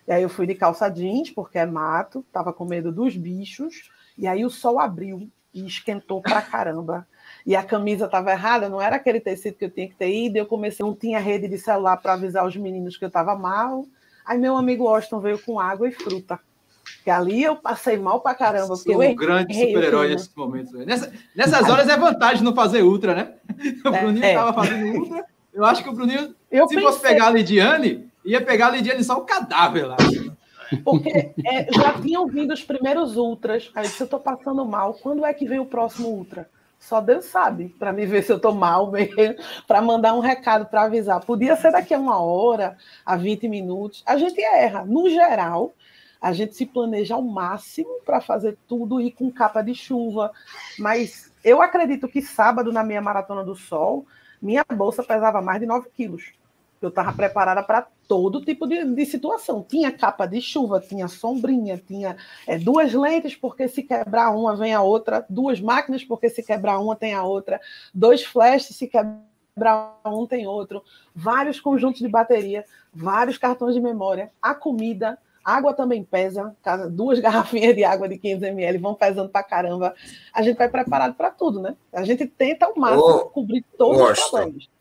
[0.07, 3.89] e aí eu fui de calça jeans, porque é mato, tava com medo dos bichos.
[4.17, 7.07] E aí o sol abriu e esquentou pra caramba.
[7.45, 10.37] E a camisa estava errada, não era aquele tecido que eu tinha que ter ido.
[10.37, 13.85] Eu comecei, não tinha rede de celular para avisar os meninos que eu estava mal.
[14.25, 16.39] Aí meu amigo Austin veio com água e fruta.
[17.03, 18.75] Que ali eu passei mal pra caramba.
[18.75, 20.71] Sou um grande super-herói nesses momentos.
[20.85, 23.33] Nessa, nessas horas é vantagem não fazer ultra, né?
[23.85, 24.53] O Bruninho estava é, é.
[24.53, 25.25] fazendo ultra.
[25.53, 26.89] Eu acho que o Bruninho, eu se pensei...
[26.89, 29.97] fosse pegar a Lidiane, ia pegar a Lidiane só o cadáver lá.
[30.83, 33.71] Porque é, já tinham vindo os primeiros ultras.
[33.75, 36.49] Aí se eu tô passando mal, quando é que vem o próximo ultra?
[36.79, 39.15] Só Deus sabe, para me ver se eu tô mal mesmo,
[39.65, 41.23] para mandar um recado para avisar.
[41.23, 44.03] Podia ser daqui a uma hora, a 20 minutos.
[44.05, 44.83] A gente erra.
[44.85, 45.73] No geral,
[46.21, 50.31] a gente se planeja ao máximo para fazer tudo e com capa de chuva.
[50.77, 54.05] Mas eu acredito que sábado, na minha Maratona do Sol,
[54.41, 56.33] minha bolsa pesava mais de 9 quilos.
[56.81, 59.65] Eu estava preparada para todo tipo de, de, situação.
[59.67, 64.73] Tinha capa de chuva, tinha sombrinha, tinha é, duas lentes, porque se quebrar uma, vem
[64.73, 67.59] a outra, duas máquinas, porque se quebrar uma, tem a outra,
[67.93, 69.25] dois flashes, se quebrar
[70.05, 70.83] um, tem outro,
[71.15, 76.55] vários conjuntos de bateria, vários cartões de memória, a comida, água também pesa,
[76.91, 79.93] duas garrafinhas de água de 500 ml vão pesando para caramba.
[80.33, 81.75] A gente vai preparado para tudo, né?
[81.93, 84.74] A gente tenta ao máximo oh, cobrir todos os problemas.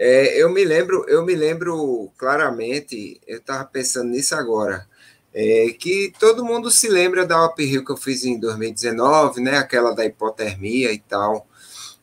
[0.00, 4.86] É, eu me lembro, eu me lembro claramente, eu estava pensando nisso agora,
[5.34, 9.58] é, que todo mundo se lembra da uphill que eu fiz em 2019, né?
[9.58, 11.48] Aquela da hipotermia e tal.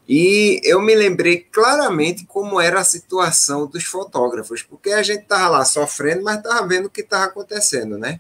[0.07, 5.47] E eu me lembrei claramente como era a situação dos fotógrafos, porque a gente estava
[5.47, 8.19] lá sofrendo, mas estava vendo o que estava acontecendo, né?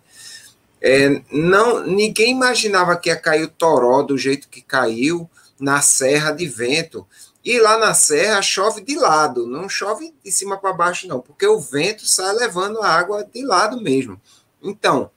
[0.81, 6.31] É, não, ninguém imaginava que ia cair o toró do jeito que caiu na serra
[6.31, 7.05] de vento.
[7.45, 11.45] E lá na serra chove de lado, não chove de cima para baixo, não, porque
[11.45, 14.19] o vento sai levando a água de lado mesmo.
[14.63, 15.11] Então,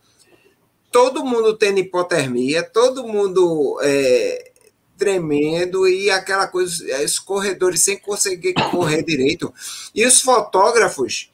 [0.92, 4.52] todo mundo tendo hipotermia, todo mundo é,
[4.98, 9.50] tremendo e aquela coisa, os corredores sem conseguir correr direito.
[9.94, 11.30] E os fotógrafos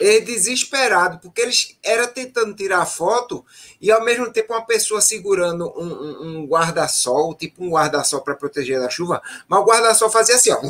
[0.00, 3.44] é desesperado, porque eles era tentando tirar foto
[3.82, 8.36] e ao mesmo tempo uma pessoa segurando um, um, um guarda-sol, tipo um guarda-sol para
[8.36, 10.60] proteger da chuva, mas o guarda-sol fazia assim, ó,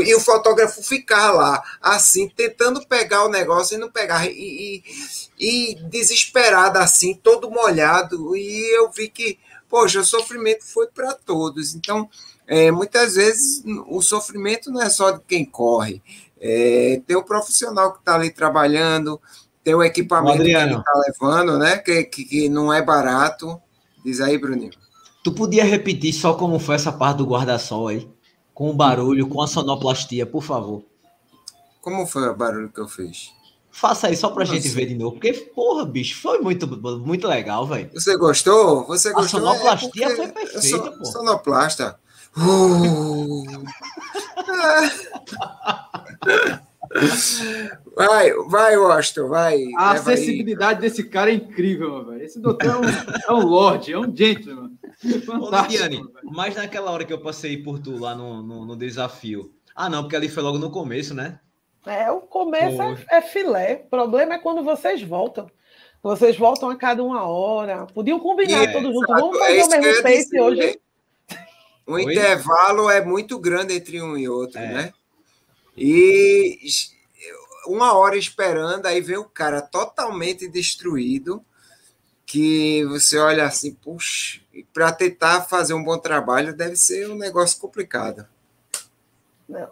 [0.00, 4.82] e o fotógrafo ficava lá, assim, tentando pegar o negócio e não pegar, e,
[5.40, 11.14] e, e desesperado assim, todo molhado, e eu vi que, poxa, o sofrimento foi para
[11.14, 12.10] todos, então,
[12.46, 16.02] é, muitas vezes o sofrimento não é só de quem corre,
[16.38, 19.18] é, tem o profissional que está ali trabalhando,
[19.64, 21.78] tem o equipamento que ele está levando, né?
[21.78, 23.58] Que, que, que, não é barato.
[24.04, 24.70] Diz aí, Bruninho.
[25.24, 28.06] Tu podia repetir só como foi essa parte do guarda-sol aí?
[28.52, 30.84] Com o barulho, com a sonoplastia, por favor.
[31.80, 33.32] Como foi o barulho que eu fiz?
[33.70, 35.12] Faça aí só pra gente ver de novo.
[35.12, 36.66] Porque, porra, bicho, foi muito,
[36.98, 37.90] muito legal, velho.
[37.94, 38.86] Você gostou?
[38.86, 39.40] Você gostou?
[39.40, 41.04] A sonoplastia é foi perfeita, pô.
[41.06, 41.98] Sonoplasta.
[42.36, 43.44] Uh.
[47.96, 49.62] Vai, vai, Washington, vai.
[49.76, 50.80] A acessibilidade aí.
[50.80, 52.22] desse cara é incrível, velho.
[52.22, 54.72] Esse doutor é um, é um lord, é um gentleman.
[55.24, 56.12] Fantástico.
[56.24, 59.52] mas naquela hora que eu passei por tu lá no, no, no, desafio.
[59.74, 61.38] Ah, não, porque ali foi logo no começo, né?
[61.86, 63.82] É, o começo é, é, filé.
[63.86, 65.46] O problema é quando vocês voltam.
[66.02, 67.86] Vocês voltam a cada uma hora.
[67.86, 69.20] Podiam combinar todos juntos.
[69.20, 70.80] Vamos fazer é o mesmo pace hoje.
[71.86, 72.02] O Oi?
[72.02, 74.72] intervalo é muito grande entre um e outro, é.
[74.72, 74.92] né?
[75.76, 76.60] E
[77.66, 81.44] uma hora esperando, aí vem o cara totalmente destruído,
[82.26, 84.40] que você olha assim, puxa,
[84.72, 88.26] para tentar fazer um bom trabalho deve ser um negócio complicado.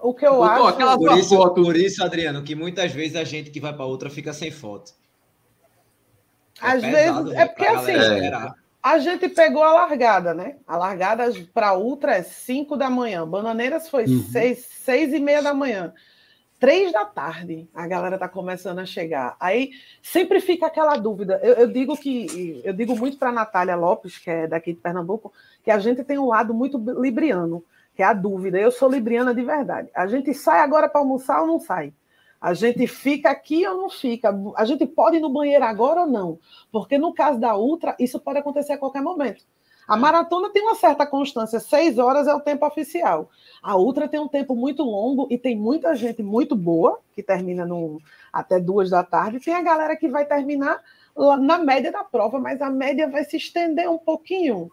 [0.03, 0.67] O que eu acho.
[0.67, 1.63] Aquela por, isso, foto...
[1.63, 4.93] por isso, Adriano, que muitas vezes a gente que vai para outra fica sem foto.
[6.61, 7.39] É Às pesado, vezes.
[7.39, 7.93] É porque assim.
[8.83, 10.57] A gente pegou a largada, né?
[10.67, 13.27] A largada para Ultra é 5 da manhã.
[13.27, 14.65] Bananeiras foi 6 uhum.
[14.85, 15.93] seis e meia da manhã.
[16.59, 19.37] Três da tarde, a galera tá começando a chegar.
[19.41, 21.41] Aí sempre fica aquela dúvida.
[21.43, 25.33] Eu, eu digo que eu digo muito para Natália Lopes, que é daqui de Pernambuco,
[25.65, 27.65] que a gente tem um lado muito libriano
[27.95, 28.59] que é a dúvida.
[28.59, 29.89] Eu sou libriana de verdade.
[29.95, 31.93] A gente sai agora para almoçar ou não sai?
[32.43, 34.37] A gente fica aqui ou não fica?
[34.57, 36.41] A gente pode ir no banheiro agora ou não?
[36.73, 39.45] Porque no caso da Ultra, isso pode acontecer a qualquer momento.
[39.87, 43.31] A maratona tem uma certa constância, seis horas é o tempo oficial.
[43.63, 47.65] A Ultra tem um tempo muito longo e tem muita gente muito boa, que termina
[47.65, 48.01] no,
[48.33, 49.39] até duas da tarde.
[49.39, 50.83] Tem a galera que vai terminar
[51.41, 54.69] na média da prova, mas a média vai se estender um pouquinho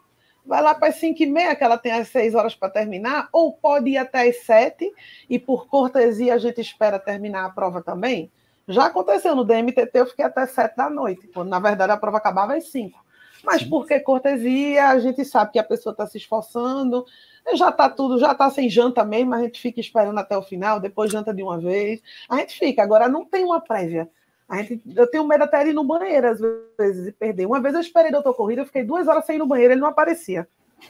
[0.50, 3.28] vai lá para as 5 e meia, que ela tem as 6 horas para terminar,
[3.32, 4.92] ou pode ir até as 7,
[5.28, 8.32] e por cortesia a gente espera terminar a prova também.
[8.66, 12.16] Já aconteceu no DMTT, eu fiquei até 7 da noite, quando na verdade a prova
[12.16, 12.98] acabava às 5.
[13.44, 17.06] Mas porque cortesia, a gente sabe que a pessoa está se esforçando,
[17.54, 20.80] já está tudo, já está sem janta mesmo, a gente fica esperando até o final,
[20.80, 22.02] depois janta de uma vez.
[22.28, 24.10] A gente fica, agora não tem uma prévia.
[24.50, 26.40] A gente, eu tenho medo até de ir no banheiro, às
[26.76, 27.46] vezes, e perder.
[27.46, 29.80] Uma vez eu esperei doutor corrida, eu fiquei duas horas sem ir no banheiro, ele
[29.80, 30.48] não aparecia.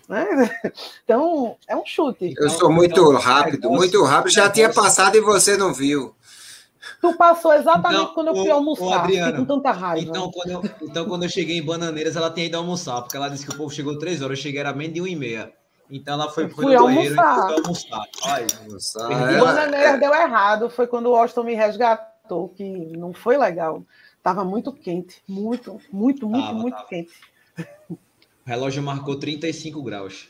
[0.08, 0.26] Né?
[1.04, 2.34] Então, é um chute.
[2.38, 4.32] Eu sou muito então, rápido, é muito rápido.
[4.32, 6.14] Já tinha passado e você não viu.
[7.02, 9.00] Tu passou exatamente então, quando eu fui almoçar.
[9.00, 10.08] Adriano, com tanta raiva.
[10.08, 13.28] Então quando, eu, então, quando eu cheguei em Bananeiras, ela tinha ido almoçar, porque ela
[13.28, 14.38] disse que o povo chegou três horas.
[14.38, 15.52] Eu cheguei, era menos de uma e meia.
[15.90, 17.36] Então ela foi, foi no banheiro almoçar.
[17.36, 18.04] e foi almoçar.
[18.24, 19.08] Ai, almoçar.
[19.08, 20.70] Bananeiras deu errado.
[20.70, 22.09] Foi quando o Austin me resgatou
[22.48, 22.64] que
[22.96, 23.84] não foi legal.
[24.22, 26.88] Tava muito quente, muito, muito, muito, tava, muito tava.
[26.88, 27.12] quente.
[27.88, 27.96] O
[28.44, 30.28] relógio marcou 35 graus.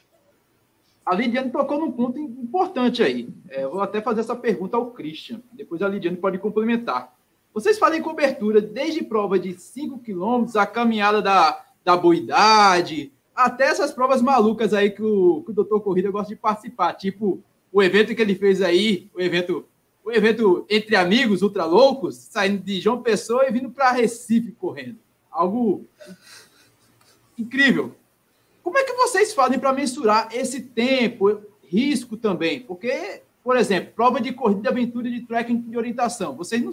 [1.04, 3.28] A Lidiane tocou num ponto importante aí.
[3.48, 5.40] É, vou até fazer essa pergunta ao Christian.
[5.52, 7.14] Depois a Lidiane pode complementar.
[7.52, 13.92] Vocês fazem cobertura desde prova de 5 quilômetros, a caminhada da, da boidade, até essas
[13.92, 18.14] provas malucas aí que o, que o doutor Corrida gosta de participar, tipo o evento
[18.14, 19.64] que ele fez aí, o evento
[20.10, 24.98] o evento entre amigos ultra loucos, saindo de João Pessoa e vindo para Recife correndo.
[25.30, 25.86] Algo
[27.38, 27.94] incrível.
[28.62, 32.60] Como é que vocês fazem para mensurar esse tempo, risco também?
[32.60, 36.36] Porque, por exemplo, prova de corrida de aventura de trekking de orientação.
[36.36, 36.72] Vocês não...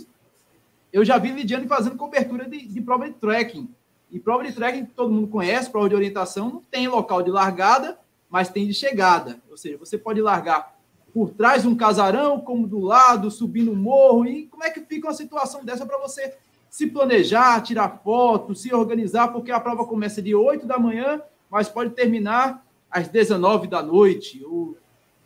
[0.91, 3.69] Eu já vi Lidiane fazendo cobertura de, de prova de trekking.
[4.12, 8.00] E prova de trekking, todo mundo conhece, prova de orientação, não tem local de largada,
[8.30, 9.39] mas tem de chegada.
[9.50, 10.77] Ou seja, você pode largar
[11.18, 14.28] por trás de um casarão, como do lado, subindo um morro.
[14.28, 16.36] E como é que fica uma situação dessa para você
[16.70, 21.68] se planejar, tirar foto, se organizar, porque a prova começa de 8 da manhã, mas
[21.68, 24.78] pode terminar às 19 da noite, ou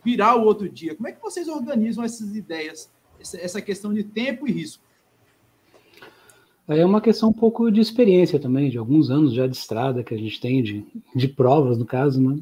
[0.02, 0.94] virar o outro dia.
[0.94, 4.82] Como é que vocês organizam essas ideias, essa questão de tempo e risco?
[6.66, 10.14] É uma questão um pouco de experiência também, de alguns anos já de estrada que
[10.14, 12.40] a gente tem, de, de provas, no caso, né?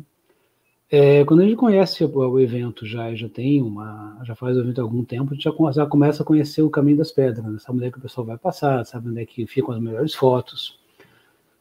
[0.92, 4.60] É, quando a gente conhece o, o, evento já, já tem uma, já faz o
[4.60, 7.44] evento há algum tempo, a gente já, já começa a conhecer o caminho das pedras,
[7.44, 7.58] né?
[7.60, 10.14] sabe onde é que o pessoal vai passar, sabe onde é que ficam as melhores
[10.14, 10.80] fotos.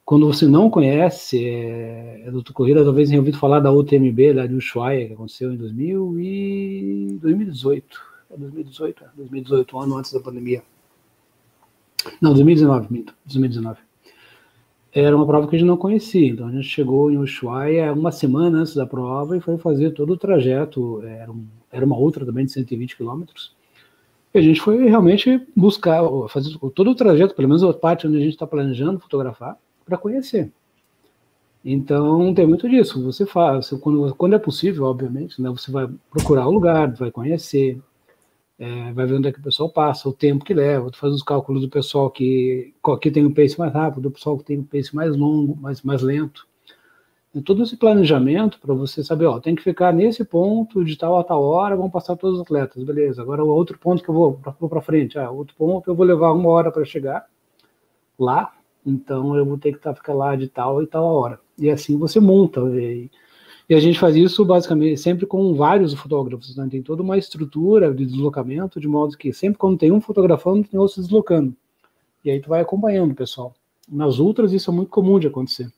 [0.04, 4.46] Quando você não conhece, é, é do Corrida, talvez tenha ouvido falar da UTMB, lá
[4.48, 8.00] de Ushuaia, que aconteceu em 2000 e 2018.
[8.32, 10.64] É 2018, é 2018, um ano antes da pandemia.
[12.20, 13.89] Não, 2019, 2019
[14.92, 16.28] era uma prova que a gente não conhecia.
[16.28, 20.12] Então a gente chegou em Ushuaia uma semana antes da prova e foi fazer todo
[20.12, 21.02] o trajeto.
[21.04, 23.54] Era, um, era uma outra também de 120 quilômetros.
[24.34, 28.16] E a gente foi realmente buscar, fazer todo o trajeto, pelo menos a parte onde
[28.16, 30.52] a gente está planejando fotografar, para conhecer.
[31.64, 33.02] Então tem muito disso.
[33.04, 37.80] Você faz, quando, quando é possível, obviamente, né, você vai procurar o lugar, vai conhecer,
[38.60, 41.14] é, vai ver onde é que o pessoal passa, o tempo que leva, tu faz
[41.14, 44.58] os cálculos do pessoal que, que tem um pace mais rápido, do pessoal que tem
[44.58, 46.46] um pace mais longo, mais, mais lento.
[47.34, 51.18] É todo esse planejamento para você saber, ó, tem que ficar nesse ponto de tal
[51.18, 53.22] a tal hora, vão passar todos os atletas, beleza.
[53.22, 56.32] Agora o outro ponto que eu vou, para frente, ah, outro ponto eu vou levar
[56.32, 57.24] uma hora para chegar
[58.18, 58.52] lá,
[58.84, 61.40] então eu vou ter que tá, ficar lá de tal e tal hora.
[61.56, 62.60] E assim você monta.
[62.78, 63.10] E,
[63.70, 66.66] e a gente faz isso basicamente sempre com vários fotógrafos, né?
[66.68, 70.78] tem toda uma estrutura de deslocamento, de modo que sempre quando tem um fotografando, tem
[70.80, 71.54] outro se deslocando.
[72.24, 73.54] E aí tu vai acompanhando pessoal.
[73.88, 75.72] Nas ultras isso é muito comum de acontecer.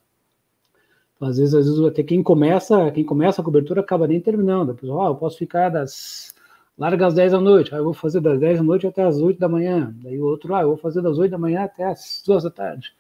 [1.20, 4.70] Às vezes, às vezes até quem começa, quem começa a cobertura acaba nem terminando.
[4.70, 6.35] A pessoa, ah, eu posso ficar das
[6.78, 9.18] larga às 10 da noite, aí eu vou fazer das 10 da noite até as
[9.18, 9.94] 8 da manhã.
[10.02, 12.50] Daí o outro, ah, eu vou fazer das 8 da manhã até as 2 da
[12.50, 12.94] tarde.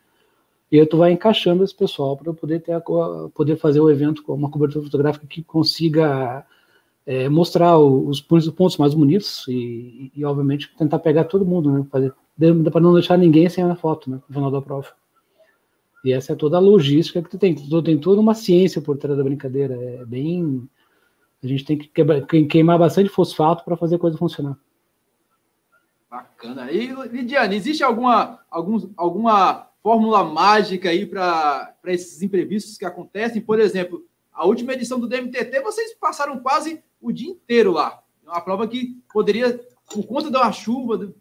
[0.72, 4.22] E aí tu vai encaixando esse pessoal para poder ter a, poder fazer o evento
[4.22, 6.46] com uma cobertura fotográfica que consiga
[7.04, 11.86] é, mostrar os, os, pontos mais bonitos e, e, obviamente, tentar pegar todo mundo, né?
[12.70, 14.18] Para não deixar ninguém sem a foto, né?
[14.26, 14.88] No final da prova.
[16.02, 17.54] E essa é toda a logística que tu tem.
[17.54, 19.74] Tu tem toda uma ciência por trás da brincadeira.
[19.74, 20.66] É bem.
[21.42, 24.56] A gente tem que quebrar, queimar bastante fosfato para fazer a coisa funcionar.
[26.10, 26.72] Bacana.
[26.72, 33.42] E, Lidiane, existe alguma, algum, alguma fórmula mágica aí para esses imprevistos que acontecem?
[33.42, 38.02] Por exemplo, a última edição do DMTT, vocês passaram quase o dia inteiro lá.
[38.24, 39.60] Uma prova que poderia,
[39.92, 41.14] por conta de uma chuva, de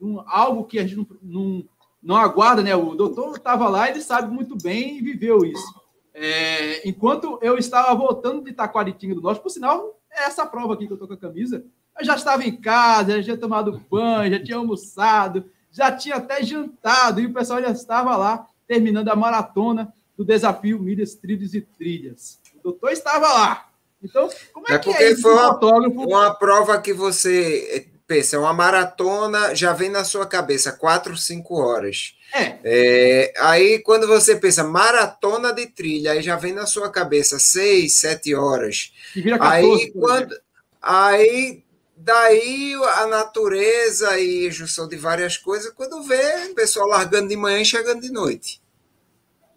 [0.00, 1.64] um, algo que a gente não, não,
[2.02, 2.74] não aguarda, né?
[2.74, 5.80] O doutor estava lá, ele sabe muito bem e viveu isso.
[6.12, 10.86] É, enquanto eu estava voltando de Itaquaritinga do Norte, por sinal, é essa prova aqui
[10.86, 11.64] que eu estou com a camisa,
[11.98, 15.44] eu já estava em casa, já tinha tomado banho, já tinha almoçado,
[15.78, 20.80] já tinha até jantado, e o pessoal já estava lá terminando a maratona do desafio
[20.80, 22.38] Milhas, Trilhos e Trilhas.
[22.58, 23.68] O doutor estava lá.
[24.02, 25.22] Então, como é, é que é isso?
[25.22, 30.72] Foi uma, uma prova que você pensa, é uma maratona, já vem na sua cabeça
[30.72, 32.14] quatro, cinco horas.
[32.34, 32.58] É.
[32.64, 33.34] é.
[33.38, 38.34] Aí, quando você pensa maratona de trilha, aí já vem na sua cabeça seis, sete
[38.34, 38.92] horas.
[39.14, 40.40] E vira 14, aí, quando,
[40.82, 41.62] aí,
[42.08, 47.36] daí a natureza e a junção de várias coisas, quando vê o pessoal largando de
[47.36, 48.62] manhã e chegando de noite.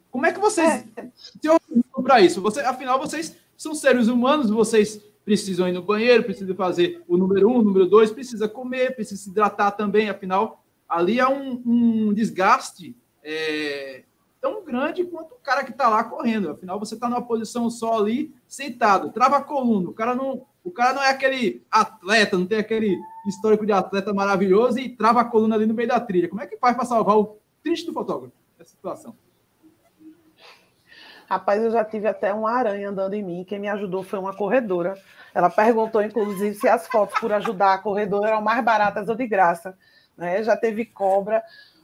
[0.09, 0.85] Como é que vocês é.
[2.03, 2.41] para isso?
[2.41, 7.49] Você, afinal, vocês são seres humanos, vocês precisam ir no banheiro, precisam fazer o número
[7.49, 12.13] um, o número dois, precisa comer, precisa se hidratar também, afinal, ali há um, um
[12.13, 14.03] desgaste é,
[14.41, 16.49] tão grande quanto o cara que está lá correndo.
[16.49, 19.89] Afinal, você está numa posição só ali, sentado, trava a coluna.
[19.89, 22.97] O cara não, o cara não é aquele atleta, não tem aquele
[23.27, 26.29] histórico de atleta maravilhoso e trava a coluna ali no meio da trilha.
[26.29, 29.15] Como é que faz para salvar o triste do fotógrafo nessa situação?
[31.27, 33.45] Rapaz, eu já tive até uma aranha andando em mim.
[33.45, 34.95] Quem me ajudou foi uma corredora.
[35.33, 39.25] Ela perguntou, inclusive, se as fotos por ajudar a corredora eram mais baratas ou de
[39.25, 39.77] graça.
[40.17, 40.43] Né?
[40.43, 41.41] Já teve cobra,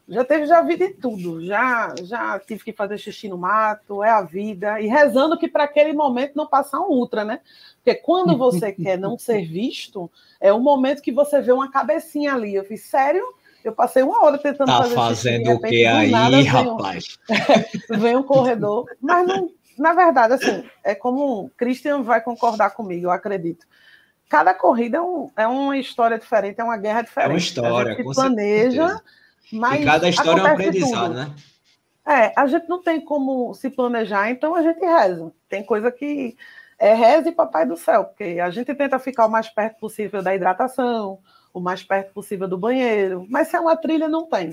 [0.08, 1.44] já teve já vida de tudo.
[1.46, 4.80] Já, já tive que fazer xixi no mato, é a vida.
[4.80, 7.42] E rezando que para aquele momento não passar um ultra, né?
[7.76, 12.34] Porque quando você quer não ser visto, é o momento que você vê uma cabecinha
[12.34, 12.56] ali.
[12.56, 13.24] Eu fiz, sério?
[13.64, 17.20] Eu passei uma hora tentando tá fazer fazendo xixi, o que aí, nada, rapaz?
[17.28, 22.22] Vem um, vem um corredor, mas não, na verdade, assim, é como o Christian vai
[22.22, 23.66] concordar comigo, eu acredito.
[24.30, 27.30] Cada corrida é, um, é uma história diferente, é uma guerra diferente.
[27.30, 29.04] É uma história, a gente planeja, certeza.
[29.52, 31.34] Mas e cada história é um aprendizado, né?
[32.06, 35.32] É, a gente não tem como se planejar, então a gente reza.
[35.50, 36.38] Tem coisa que
[36.80, 40.24] é reza e papai do céu, porque a gente tenta ficar o mais perto possível
[40.24, 41.20] da hidratação,
[41.54, 44.52] o mais perto possível do banheiro, mas se é uma trilha, não tem.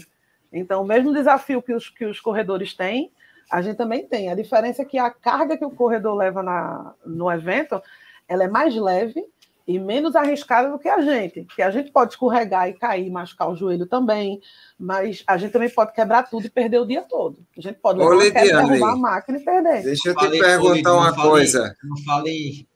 [0.52, 3.12] Então, o mesmo desafio que os, que os corredores têm,
[3.50, 4.30] a gente também tem.
[4.30, 7.80] A diferença é que a carga que o corredor leva na, no evento,
[8.26, 9.24] ela é mais leve
[9.66, 13.50] e menos arriscada do que a gente, porque a gente pode escorregar e cair, machucar
[13.50, 14.40] o joelho também,
[14.79, 17.38] mas a gente também pode quebrar tudo e perder o dia todo.
[17.57, 19.83] A gente pode levar Ô, derrubar a máquina e perder.
[19.83, 21.74] Deixa eu te falei, perguntar uma coisa.
[21.83, 22.68] Não fale,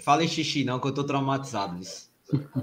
[0.00, 2.10] fale em xixi, não, que eu estou traumatizado disso.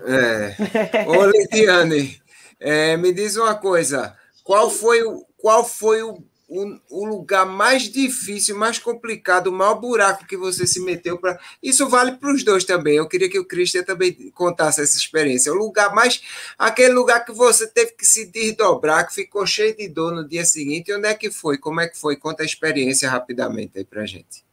[0.05, 0.55] É.
[1.05, 2.21] Ô, Lidiane,
[2.59, 4.15] é, me diz uma coisa.
[4.43, 9.75] Qual foi o, qual foi o, o, o, lugar mais difícil, mais complicado, o maior
[9.75, 11.37] buraco que você se meteu para.
[11.61, 12.95] Isso vale para os dois também.
[12.95, 15.51] Eu queria que o Christian também contasse essa experiência.
[15.51, 16.21] O lugar mais.
[16.57, 20.45] Aquele lugar que você teve que se desdobrar, que ficou cheio de dor no dia
[20.45, 20.93] seguinte.
[20.93, 21.57] Onde é que foi?
[21.57, 22.15] Como é que foi?
[22.15, 24.45] Conta a experiência rapidamente aí para gente.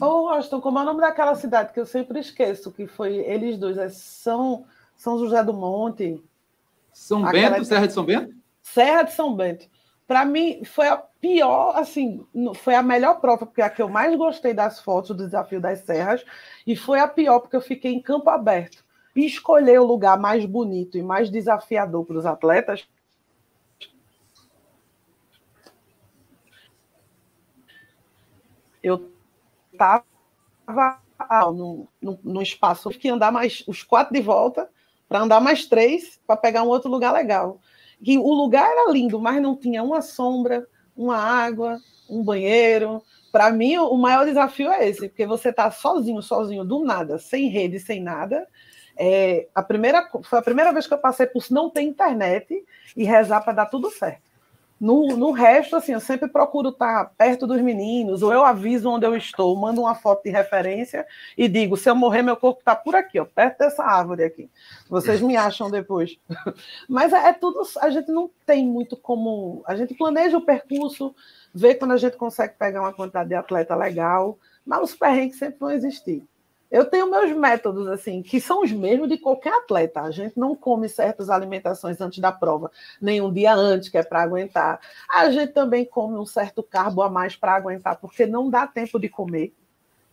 [0.00, 3.58] Ô, Austin, como é o nome daquela cidade que eu sempre esqueço, que foi eles
[3.58, 4.64] dois, é São,
[4.96, 6.22] São José do Monte.
[6.92, 8.34] São Bento, Serra de São Bento?
[8.62, 9.68] Serra de São Bento.
[10.06, 13.88] Para mim, foi a pior, assim, foi a melhor prova, porque é a que eu
[13.88, 16.24] mais gostei das fotos do Desafio das Serras,
[16.66, 18.84] e foi a pior, porque eu fiquei em campo aberto.
[19.14, 22.86] E escolher o lugar mais bonito e mais desafiador para os atletas
[28.86, 29.10] eu
[29.72, 30.04] estava
[31.52, 34.70] no, no, no, espaço, que andar mais os quatro de volta
[35.08, 37.60] para andar mais três para pegar um outro lugar legal.
[38.00, 40.66] E o lugar era lindo, mas não tinha uma sombra,
[40.96, 41.78] uma água,
[42.08, 43.02] um banheiro.
[43.32, 47.48] Para mim, o maior desafio é esse, porque você está sozinho, sozinho, do nada, sem
[47.48, 48.46] rede, sem nada.
[48.96, 52.64] É, a primeira, foi a primeira vez que eu passei por não ter internet
[52.96, 54.22] e rezar para dar tudo certo.
[54.78, 59.06] No, no resto, assim, eu sempre procuro estar perto dos meninos, ou eu aviso onde
[59.06, 61.06] eu estou, mando uma foto de referência
[61.36, 64.50] e digo: se eu morrer, meu corpo está por aqui, ó, perto dessa árvore aqui.
[64.88, 66.18] Vocês me acham depois.
[66.88, 69.62] Mas é, é, tudo, a gente não tem muito como.
[69.66, 71.14] A gente planeja o percurso,
[71.54, 75.58] vê quando a gente consegue pegar uma quantidade de atleta legal, mas os perrengues sempre
[75.58, 76.22] vão existir.
[76.76, 80.02] Eu tenho meus métodos, assim, que são os mesmos de qualquer atleta.
[80.02, 82.70] A gente não come certas alimentações antes da prova,
[83.00, 84.78] nem um dia antes, que é para aguentar.
[85.08, 89.00] A gente também come um certo carbo a mais para aguentar, porque não dá tempo
[89.00, 89.54] de comer.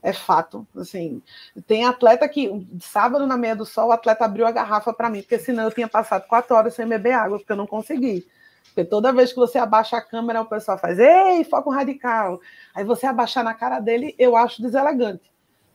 [0.02, 1.22] É fato, assim.
[1.68, 5.22] Tem atleta que, sábado na meia do sol, o atleta abriu a garrafa para mim,
[5.22, 8.26] porque senão eu tinha passado quatro horas sem beber água, porque eu não consegui.
[8.68, 12.40] Porque toda vez que você abaixa a câmera, o pessoal faz, ei, foco radical.
[12.74, 15.33] Aí você abaixar na cara dele, eu acho deselegante.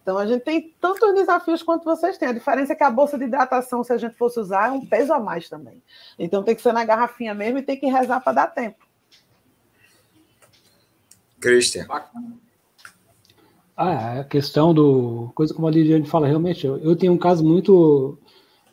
[0.09, 2.31] Então a gente tem tantos desafios quanto vocês têm.
[2.31, 4.81] A diferença é que a bolsa de hidratação, se a gente fosse usar, é um
[4.81, 5.83] peso a mais também.
[6.19, 8.87] Então tem que ser na garrafinha mesmo e tem que rezar para dar tempo.
[11.39, 11.87] Christian.
[13.77, 15.31] Ah, a questão do.
[15.35, 18.19] Coisa como a Lidiane fala, realmente, eu, eu tenho um caso muito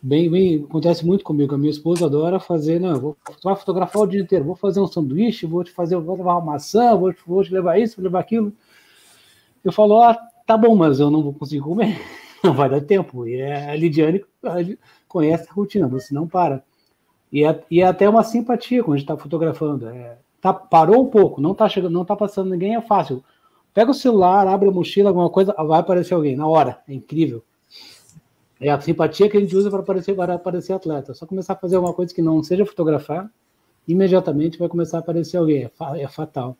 [0.02, 1.54] bem, bem, acontece muito comigo.
[1.54, 4.86] A minha esposa adora fazer, não, vou, vai fotografar o dia inteiro, vou fazer um
[4.86, 8.20] sanduíche, vou te fazer, vou levar uma maçã, vou, vou te levar isso, vou levar
[8.20, 8.54] aquilo.
[9.62, 10.16] Eu falo, ah,
[10.46, 12.00] tá bom, mas eu não vou conseguir comer,
[12.42, 13.26] não vai dar tempo.
[13.26, 14.24] E a Lidiane
[15.08, 16.62] conhece a rotina, você não para.
[17.32, 19.88] E é, e é até uma simpatia quando a gente está fotografando.
[19.88, 23.22] É, tá, parou um pouco, não está chegando, não tá passando ninguém, é fácil.
[23.74, 26.80] Pega o celular, abre a mochila, alguma coisa, vai aparecer alguém na hora.
[26.88, 27.44] É incrível.
[28.58, 31.12] É a simpatia que a gente usa para aparecer, para aparecer atleta.
[31.12, 33.30] É só começar a fazer alguma coisa que não seja fotografar,
[33.86, 35.64] imediatamente vai começar a aparecer alguém.
[35.64, 36.56] É, é fatal.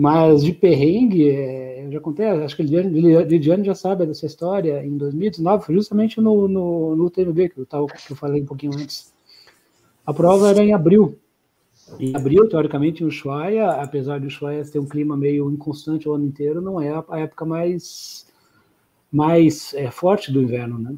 [0.00, 4.86] Mas de perrengue, é, eu já contei, acho que Lidiane, Lidiane já sabe dessa história.
[4.86, 7.20] Em 2019, foi justamente no, no, no que
[7.56, 9.12] eu, tava, que eu falei um pouquinho antes.
[10.06, 11.18] A prova era em abril.
[11.98, 16.26] Em abril, teoricamente, em Ushuaia, apesar de Ushuaia ter um clima meio inconstante o ano
[16.26, 18.24] inteiro, não é a época mais
[19.10, 20.94] mais é, forte do inverno, né?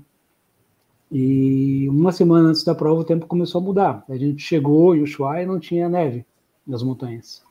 [1.10, 4.04] E uma semana antes da prova o tempo começou a mudar.
[4.10, 6.26] A gente chegou em Ushuaia e não tinha neve
[6.66, 7.48] nas montanhas.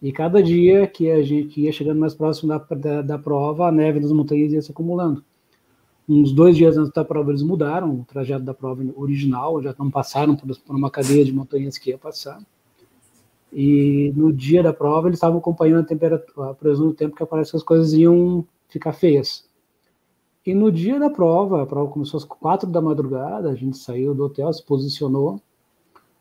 [0.00, 3.72] E cada dia que a gente ia chegando mais próximo da, da, da prova, a
[3.72, 5.24] neve nas montanhas ia se acumulando.
[6.08, 9.90] Uns dois dias antes da prova eles mudaram o trajeto da prova original, já não
[9.90, 12.40] passaram por, por uma cadeia de montanhas que ia passar.
[13.52, 17.26] E no dia da prova eles estavam acompanhando a temperatura, a previsão do tempo que
[17.26, 19.48] parece que as coisas iam ficar feias.
[20.46, 24.14] E no dia da prova, a prova começou às quatro da madrugada, a gente saiu
[24.14, 25.40] do hotel, se posicionou.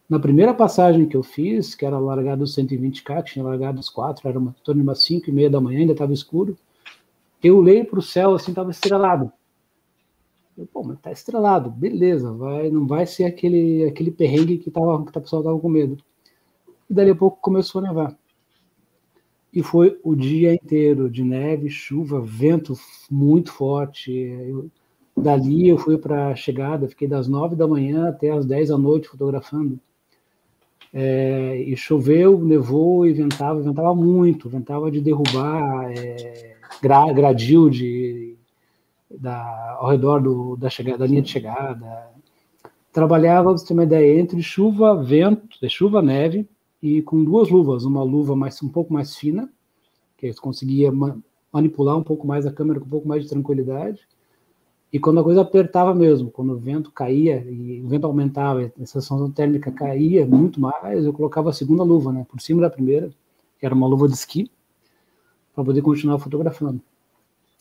[0.10, 4.40] Na primeira passagem que eu fiz, que era largado 120K, tinha largado às quatro, era
[4.40, 6.58] uma, torno de umas cinco e meia da manhã, ainda estava escuro.
[7.44, 9.32] Eu olhei para o céu, assim, estava estrelado.
[10.58, 15.04] Eu, Pô, mas tá estrelado, beleza, vai, não vai ser aquele, aquele perrengue que, tava,
[15.04, 15.98] que o pessoal estava com medo.
[16.90, 18.18] E dali a pouco começou a nevar
[19.58, 22.74] e foi o dia inteiro de neve, chuva, vento
[23.10, 24.12] muito forte.
[24.12, 24.70] Eu,
[25.16, 28.78] dali eu fui para a chegada, fiquei das nove da manhã até as dez da
[28.78, 29.80] noite fotografando.
[30.94, 38.36] É, e choveu, nevou e ventava, ventava muito, ventava de derrubar é, gra, gradil de,
[39.10, 42.10] da, ao redor do, da, chegada, da linha de chegada.
[42.92, 46.48] Trabalhava, você ter uma ideia, entre chuva, vento, de chuva, neve,
[46.82, 49.50] e com duas luvas, uma luva mais um pouco mais fina,
[50.18, 51.18] que conseguia ma
[51.52, 54.02] manipular um pouco mais a câmera com um pouco mais de tranquilidade,
[54.92, 58.86] e quando a coisa apertava mesmo, quando o vento caía e o vento aumentava, a
[58.86, 63.10] sensação térmica caía muito mais, eu colocava a segunda luva, né, por cima da primeira,
[63.60, 64.50] que era uma luva de esqui,
[65.54, 66.82] para poder continuar fotografando.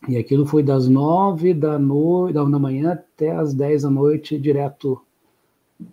[0.08, 5.00] E aquilo foi das nove da, noite, da manhã até as dez da noite, direto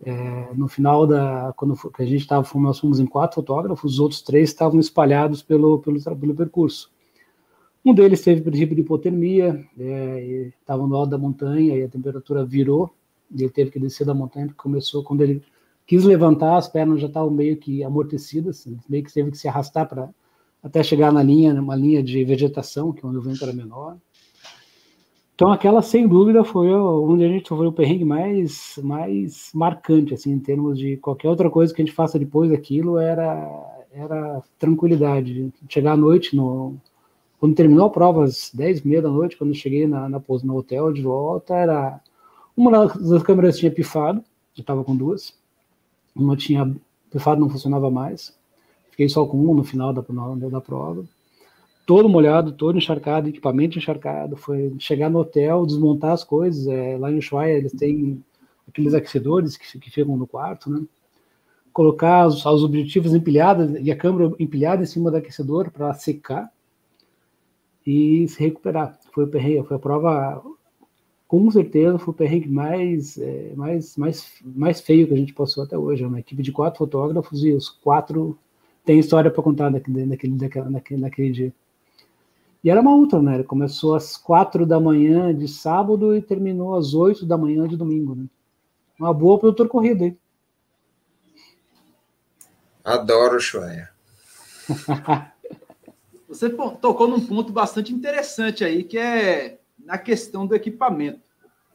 [0.05, 4.21] é, no final da quando a gente estava nós fomos em quatro fotógrafos, os outros
[4.21, 6.92] três estavam espalhados pelo, pelo, pelo percurso.
[7.85, 12.45] Um deles teve princípio de hipotermia, é, estava no alto da montanha e a temperatura
[12.45, 12.89] virou,
[13.29, 15.43] e ele teve que descer da montanha, porque começou, quando ele
[15.85, 19.87] quis levantar, as pernas já estavam meio que amortecidas, meio que teve que se arrastar
[19.89, 20.09] para
[20.63, 23.97] até chegar na linha, uma linha de vegetação, que onde o vento era menor.
[25.35, 30.31] Então aquela, sem dúvida, foi onde a gente foi o perrengue mais, mais marcante, assim,
[30.31, 35.51] em termos de qualquer outra coisa que a gente faça depois daquilo, era, era tranquilidade.
[35.67, 36.77] Chegar à noite, no,
[37.43, 40.21] quando terminou a prova, às 10 e meia da noite, quando eu cheguei na, na,
[40.45, 41.99] no hotel de volta, era...
[42.55, 44.23] Uma das câmeras tinha pifado,
[44.55, 45.37] eu estava com duas.
[46.15, 46.73] Uma tinha
[47.11, 48.33] pifado, não funcionava mais.
[48.91, 51.03] Fiquei só com uma no final da, da prova
[51.85, 54.37] todo molhado, todo encharcado, equipamento encharcado.
[54.37, 56.65] Foi chegar no hotel, desmontar as coisas.
[56.65, 58.23] É, lá em Ushuaia eles têm
[58.65, 60.81] aqueles aquecedores que, que ficam no quarto, né?
[61.73, 66.49] Colocar os, os objetivos empilhados e a câmera empilhada em cima do aquecedor para secar
[67.85, 68.97] e se recuperar.
[69.11, 70.43] Foi o perrengue, foi a prova,
[71.27, 75.63] com certeza, foi o perrengue mais, é, mais, mais, mais feio que a gente passou
[75.63, 76.03] até hoje.
[76.03, 78.37] É uma equipe de quatro fotógrafos e os quatro
[78.85, 81.53] têm história para contar naquele, naquele, naquele, naquele, naquele dia.
[82.63, 83.43] E era uma ultra, né?
[83.43, 88.15] Começou às quatro da manhã de sábado e terminou às oito da manhã de domingo,
[88.15, 88.25] né?
[88.97, 90.17] Uma boa produtor corrida, hein?
[92.83, 93.91] Adoro Schweier.
[96.33, 101.21] Você tocou num ponto bastante interessante aí, que é na questão do equipamento.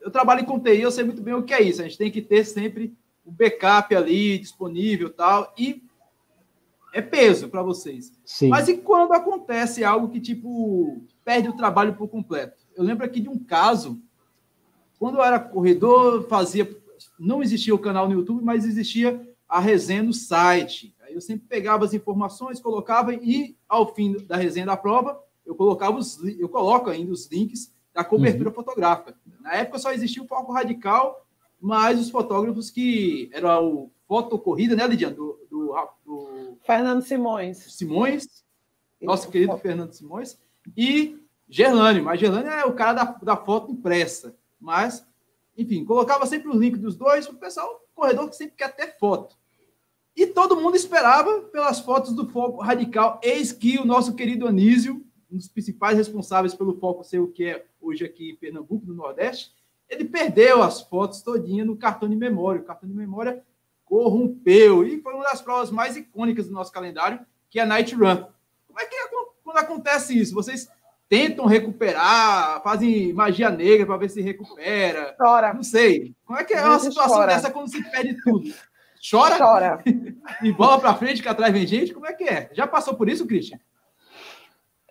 [0.01, 1.81] Eu trabalho com TI, eu sei muito bem o que é isso.
[1.81, 2.93] A gente tem que ter sempre
[3.25, 5.53] o backup ali disponível tal.
[5.57, 5.81] E
[6.93, 8.11] é peso para vocês.
[8.25, 8.49] Sim.
[8.49, 12.57] Mas e quando acontece algo que, tipo, perde o trabalho por completo?
[12.75, 14.01] Eu lembro aqui de um caso,
[14.97, 16.69] quando eu era corredor, fazia.
[17.17, 20.93] Não existia o canal no YouTube, mas existia a resenha no site.
[21.09, 25.55] Aí eu sempre pegava as informações, colocava e ao fim da resenha da prova, eu
[25.55, 28.55] colocava os eu coloco ainda os links da cobertura uhum.
[28.55, 29.17] fotográfica.
[29.41, 31.25] Na época só existia o foco radical,
[31.59, 37.57] mas os fotógrafos que era o foto corrida, né, Lidiane, do, do, do, Fernando Simões.
[37.57, 38.45] Simões,
[39.01, 40.39] nosso querido Fernando Simões
[40.77, 45.03] e Gerlane, mas Gerlane é o cara da, da foto impressa, mas
[45.57, 48.95] enfim, colocava sempre os links dos dois para o pessoal, corredor que sempre quer ter
[48.99, 49.38] foto.
[50.19, 53.21] E todo mundo esperava pelas fotos do Foco Radical.
[53.23, 55.01] Eis que o nosso querido Anísio,
[55.31, 58.93] um dos principais responsáveis pelo Foco ser o que é hoje aqui em Pernambuco, no
[58.93, 59.53] Nordeste,
[59.87, 62.59] ele perdeu as fotos todinha no cartão de memória.
[62.59, 63.41] O cartão de memória
[63.85, 64.85] corrompeu.
[64.85, 68.25] E foi uma das provas mais icônicas do nosso calendário, que é a Night Run.
[68.67, 69.07] Como é que é
[69.41, 70.35] quando acontece isso?
[70.35, 70.67] Vocês
[71.07, 75.15] tentam recuperar, fazem magia negra para ver se recupera.
[75.17, 75.53] Chora.
[75.53, 76.13] Não sei.
[76.25, 77.33] Como é que é uma situação chora.
[77.33, 78.53] dessa quando se perde tudo?
[78.99, 79.37] Chora?
[79.37, 79.83] Chora.
[80.43, 81.93] e bola para frente, que atrás vem gente?
[81.93, 82.49] Como é que é?
[82.53, 83.59] Já passou por isso, Christian?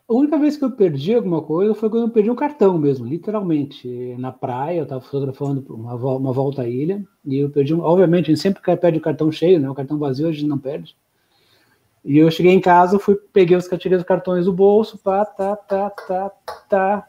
[0.09, 3.06] A única vez que eu perdi alguma coisa foi quando eu perdi um cartão mesmo,
[3.06, 4.16] literalmente.
[4.18, 7.80] Na praia, eu estava fotografando uma, uma volta à ilha, e eu perdi um.
[7.80, 9.68] Obviamente, a gente sempre perde o cartão cheio, né?
[9.68, 10.96] O cartão vazio a gente não perde.
[12.02, 15.54] E eu cheguei em casa, fui, peguei os tirei os cartões do bolso, pá, tá,
[15.54, 16.30] tá, tá,
[16.66, 17.09] tá.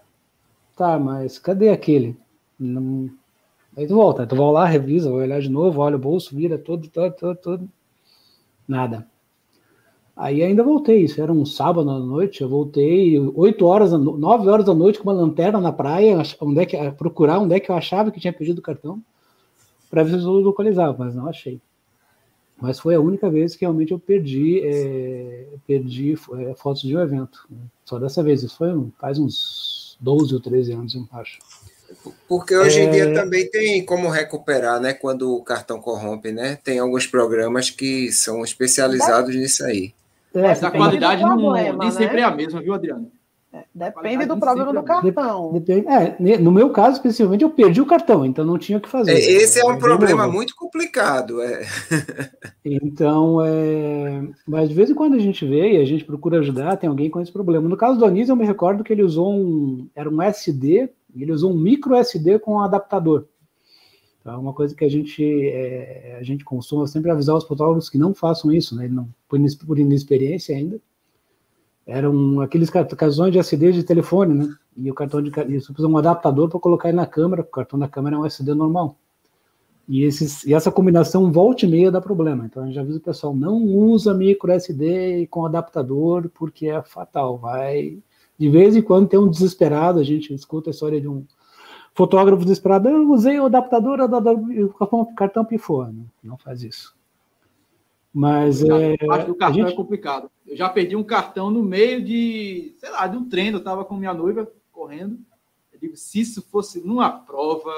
[0.76, 2.18] Tá, mas cadê aquele?
[2.60, 3.10] Não,
[3.78, 6.58] Aí tu volta, tu vai lá, revisa, vai olhar de novo, olha o bolso, vira
[6.58, 7.70] todo, todo, todo, todo.
[8.68, 9.08] Nada.
[10.20, 14.66] Aí ainda voltei, isso era um sábado à noite, eu voltei 8 horas, 9 horas
[14.66, 17.76] da noite com uma lanterna na praia, onde é que, procurar onde é que eu
[17.76, 19.02] achava que tinha perdido o cartão,
[19.90, 21.62] para ver se eu localizava, mas não achei.
[22.62, 27.00] Mas foi a única vez que realmente eu perdi, é, perdi é, fotos de um
[27.00, 27.48] evento.
[27.86, 31.40] Só dessa vez, isso foi faz uns 12 ou 13 anos, eu acho.
[32.28, 32.84] Porque hoje é...
[32.84, 33.14] em dia é.
[33.14, 34.94] também tem como recuperar, né?
[34.94, 36.58] Quando o cartão corrompe, né?
[36.64, 39.94] Tem alguns programas que são especializados nisso aí.
[40.34, 41.92] É, Mas a qualidade não, problema, nem né?
[41.92, 43.12] sempre é a mesma, viu, Adriano?
[43.52, 45.54] É, depende do problema do cartão.
[45.54, 48.88] Depende, é, no meu caso, especialmente, eu perdi o cartão, então não tinha o que
[48.88, 49.12] fazer.
[49.12, 51.42] É, esse é um problema muito complicado.
[51.42, 51.66] É.
[52.64, 56.78] Então, é, mas de vez em quando a gente vê e a gente procura ajudar,
[56.78, 57.68] tem alguém com esse problema.
[57.68, 59.88] No caso do Anísio, eu me recordo que ele usou um.
[59.96, 63.26] Era um SD ele usou um micro SD com um adaptador.
[64.20, 67.90] Então, é uma coisa que a gente, é, a gente costuma sempre avisar os fotógrafos
[67.90, 68.88] que não façam isso, né?
[68.88, 70.80] Não, por, inexperiência ainda.
[71.88, 74.56] Eram aqueles cartões de SD de telefone, né?
[74.76, 77.80] E o cartão de isso precisa um adaptador para colocar ele na câmera, o cartão
[77.80, 78.96] da câmera é um SD normal.
[79.88, 82.46] E, esses, e essa combinação volta e meia dá problema.
[82.46, 87.40] Então a gente avisa o pessoal, não usa micro SD com adaptador, porque é fatal,
[87.40, 87.98] vai
[88.40, 91.26] de vez em quando tem um desesperado, a gente escuta a história de um
[91.94, 95.86] fotógrafo desesperado, eu usei o adaptador, o cartão pifou.
[95.88, 96.98] Não, não faz isso.
[98.14, 98.96] Mas é,
[99.28, 99.74] o cartão gente...
[99.74, 100.32] é complicado.
[100.48, 103.58] Eu já perdi um cartão no meio de, sei lá, de um treino.
[103.58, 105.20] Eu estava com minha noiva correndo.
[105.72, 107.72] Eu digo, se isso fosse numa prova,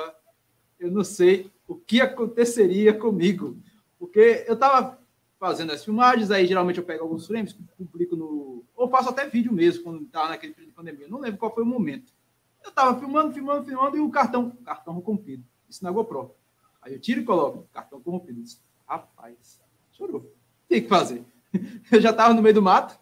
[0.80, 3.58] eu não sei o que aconteceria comigo.
[4.00, 5.00] Porque eu estava
[5.40, 8.51] fazendo as filmagens, aí geralmente eu pego alguns frames, publico no.
[8.82, 11.08] Ou faço até vídeo mesmo, quando estava naquele período de pandemia.
[11.08, 12.12] Não lembro qual foi o momento.
[12.64, 15.44] Eu estava filmando, filmando, filmando, e o cartão, cartão corrompido.
[15.70, 16.34] Isso na GoPro.
[16.82, 18.42] Aí eu tiro e coloco, cartão corrompido.
[18.42, 19.62] Disse, Rapaz,
[19.92, 20.34] chorou.
[20.68, 21.24] Tem que fazer.
[21.92, 22.98] Eu já estava no meio do mato,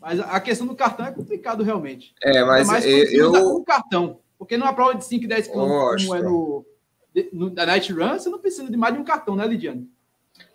[0.00, 2.14] mas a questão do cartão é complicado realmente.
[2.22, 3.34] É, mas mais eu.
[3.34, 3.62] eu...
[3.64, 4.20] cartão.
[4.38, 6.66] Porque numa prova de 5 e 10 quilômetros, como é no,
[7.32, 9.90] no, na Night Run, você não precisa de mais de um cartão, né, Lidiane?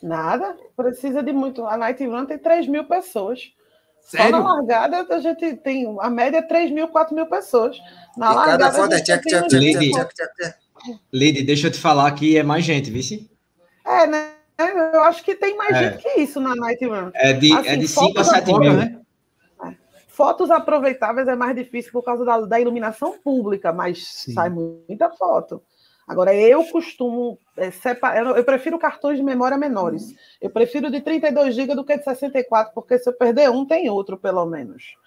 [0.01, 1.65] Nada, precisa de muito.
[1.65, 3.53] A Night Run tem 3 mil pessoas.
[4.03, 4.37] Sério?
[4.37, 7.77] Só na largada a gente tem a média é 3 mil, 4 mil pessoas.
[8.17, 8.63] Na e largada.
[8.63, 9.23] Cada foda é tchac,
[11.13, 13.29] Lady, deixa eu te falar que é mais gente, vice?
[13.85, 14.31] É, né?
[14.93, 15.83] Eu acho que tem mais é.
[15.83, 17.11] gente que isso na Night Run.
[17.15, 18.99] É de, assim, é de 5 a 7 mil, né?
[19.65, 19.71] É.
[20.07, 24.33] Fotos aproveitáveis é mais difícil por causa da, da iluminação pública, mas Sim.
[24.33, 25.63] sai muita foto.
[26.11, 30.13] Agora, eu costumo é, separar, eu prefiro cartões de memória menores.
[30.41, 33.89] Eu prefiro de 32 GB do que de 64, porque se eu perder um, tem
[33.89, 34.97] outro, pelo menos.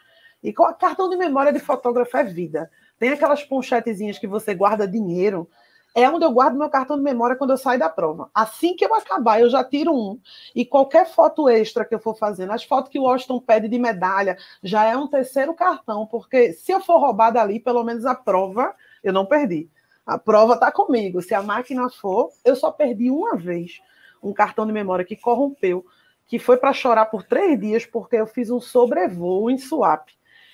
[0.42, 2.70] E cartão de memória de fotógrafo é vida.
[2.98, 5.46] Tem aquelas ponchetezinhas que você guarda dinheiro.
[5.94, 8.30] É onde eu guardo meu cartão de memória quando eu saio da prova.
[8.34, 10.18] Assim que eu acabar, eu já tiro um.
[10.54, 13.78] E qualquer foto extra que eu for fazendo, as fotos que o Washington pede de
[13.78, 18.14] medalha, já é um terceiro cartão, porque se eu for roubada ali, pelo menos a
[18.14, 19.68] prova eu não perdi.
[20.06, 21.22] A prova está comigo.
[21.22, 23.80] Se a máquina for, eu só perdi uma vez
[24.22, 25.84] um cartão de memória que corrompeu,
[26.26, 30.08] que foi para chorar por três dias, porque eu fiz um sobrevoo em Swap.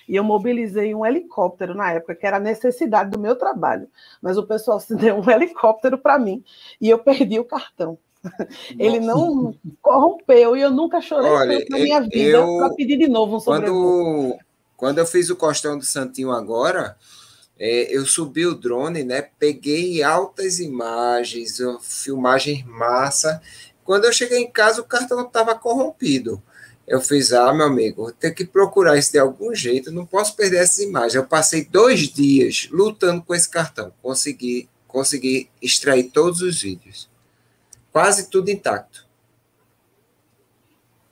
[0.07, 3.87] E eu mobilizei um helicóptero na época, que era a necessidade do meu trabalho.
[4.21, 6.43] Mas o pessoal se deu um helicóptero para mim
[6.79, 7.97] e eu perdi o cartão.
[8.23, 8.47] Nossa.
[8.77, 13.07] Ele não corrompeu e eu nunca chorei Olha, tanto na minha vida para pedir de
[13.07, 14.29] novo um sobrevoo.
[14.29, 14.39] Quando,
[14.77, 16.95] quando eu fiz o costão do Santinho agora,
[17.59, 19.21] é, eu subi o drone, né?
[19.37, 23.41] Peguei altas imagens, filmagem massa.
[23.83, 26.41] Quando eu cheguei em casa, o cartão estava corrompido.
[26.87, 30.57] Eu fiz, ah, meu amigo, ter que procurar isso de algum jeito, não posso perder
[30.57, 31.15] essas imagens.
[31.15, 37.09] Eu passei dois dias lutando com esse cartão, consegui, consegui extrair todos os vídeos.
[37.91, 39.05] Quase tudo intacto.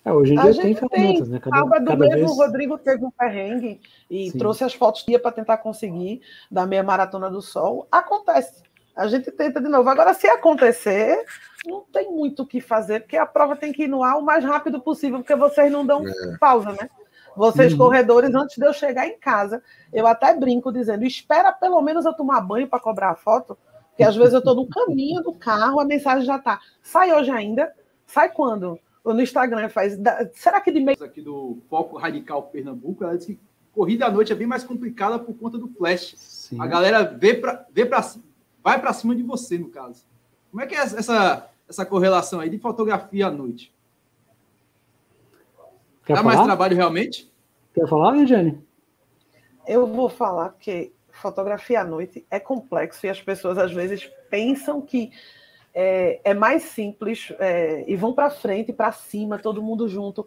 [0.10, 1.30] É, hoje em dia tem ferramentas, tem.
[1.30, 1.40] né?
[1.40, 2.32] Cada, Sábado cada mesmo vez...
[2.32, 3.80] o Rodrigo teve um perrengue
[4.10, 4.38] e Sim.
[4.38, 7.88] trouxe as fotos dia para tentar conseguir da meia maratona do sol.
[7.92, 8.64] Acontece.
[8.96, 9.88] A gente tenta de novo.
[9.88, 11.24] Agora, se acontecer,
[11.66, 14.22] não tem muito o que fazer, porque a prova tem que ir no ar o
[14.22, 16.38] mais rápido possível, porque vocês não dão é.
[16.38, 16.90] pausa, né?
[17.36, 17.78] Vocês, uhum.
[17.78, 22.14] corredores, antes de eu chegar em casa, eu até brinco dizendo: espera pelo menos eu
[22.14, 23.58] tomar banho para cobrar a foto,
[23.90, 26.60] porque às vezes eu estou no caminho do carro, a mensagem já está.
[26.82, 27.72] Sai hoje ainda?
[28.06, 28.80] Sai quando?
[29.14, 29.98] No Instagram faz.
[30.34, 31.02] Será que de meio.
[31.04, 33.40] Aqui do Foco Radical Pernambuco, ela disse que
[33.74, 36.16] corrida à noite é bem mais complicada por conta do flash.
[36.18, 36.62] Sim.
[36.62, 38.04] A galera vê para vê pra,
[38.64, 40.06] vai para cima de você, no caso.
[40.52, 43.74] Como é que é essa, essa correlação aí de fotografia à noite?
[46.06, 46.36] Quer Dá falar?
[46.36, 47.32] mais trabalho realmente?
[47.74, 48.64] Quer falar, Regiane?
[49.68, 54.82] Eu vou falar que fotografia à noite é complexo e as pessoas às vezes pensam
[54.82, 55.12] que
[55.74, 60.26] é, é mais simples é, e vão para frente, para cima, todo mundo junto,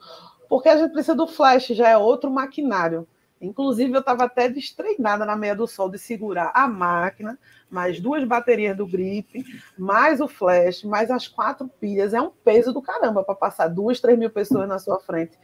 [0.49, 3.07] porque a gente precisa do flash, já é outro maquinário.
[3.43, 7.37] Inclusive, eu estava até destreinada na meia do sol de segurar a máquina,
[7.69, 9.45] mais duas baterias do grip,
[9.77, 12.15] mais o flash, mais as quatro pilhas.
[12.15, 15.37] É um peso do caramba para passar duas, três mil pessoas na sua frente.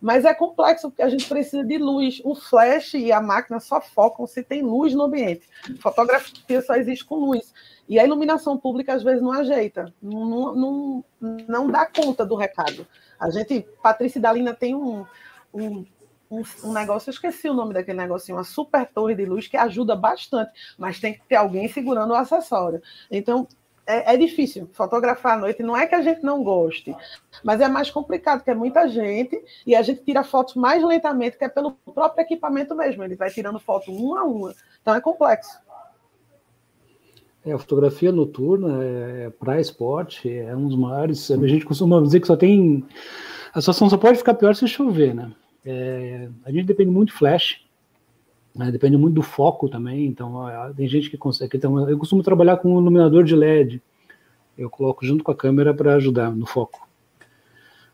[0.00, 2.20] Mas é complexo porque a gente precisa de luz.
[2.24, 5.48] O flash e a máquina só focam se tem luz no ambiente.
[5.80, 7.52] Fotografia só existe com luz.
[7.88, 12.86] E a iluminação pública às vezes não ajeita, não, não, não dá conta do recado.
[13.18, 15.06] A gente, Patrícia Dalina tem um,
[15.54, 15.86] um,
[16.28, 19.56] um, um, negócio, eu esqueci o nome daquele negocinho, uma super torre de luz que
[19.56, 22.82] ajuda bastante, mas tem que ter alguém segurando o acessório.
[23.08, 23.46] Então,
[23.86, 25.62] é, é, difícil fotografar à noite.
[25.62, 26.94] Não é que a gente não goste,
[27.44, 31.38] mas é mais complicado, porque é muita gente e a gente tira fotos mais lentamente,
[31.38, 33.04] que é pelo próprio equipamento mesmo.
[33.04, 34.54] Ele vai tirando foto uma a uma.
[34.82, 35.58] Então é complexo.
[37.44, 41.30] É, a fotografia noturna é, para esporte é um dos maiores.
[41.30, 42.84] A gente costuma dizer que só tem.
[43.54, 45.30] A situação só pode ficar pior se chover, né?
[45.64, 47.64] É, a gente depende muito de flash,
[48.56, 48.70] né?
[48.70, 50.06] depende muito do foco também.
[50.06, 50.44] Então,
[50.76, 51.56] tem gente que consegue.
[51.56, 53.82] Então, eu costumo trabalhar com um iluminador de LED.
[54.56, 56.86] Eu coloco junto com a câmera para ajudar no foco.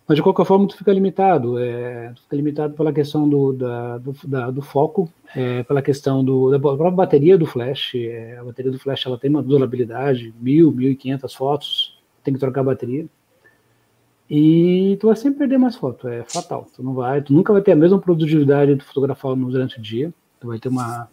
[0.07, 1.59] Mas de qualquer forma, tu fica limitado.
[1.59, 6.25] É, tu fica limitado pela questão do, da, do, da, do foco, é, pela questão
[6.25, 7.95] do, da própria bateria do flash.
[7.95, 12.35] É, a bateria do flash ela tem uma durabilidade, mil, mil e quinhentas fotos, tem
[12.35, 13.07] que trocar a bateria.
[14.29, 16.67] E tu vai sempre perder mais foto, é fatal.
[16.75, 20.13] Tu não vai, tu nunca vai ter a mesma produtividade de fotografar durante o dia.
[20.43, 21.09] Tu vai ter uma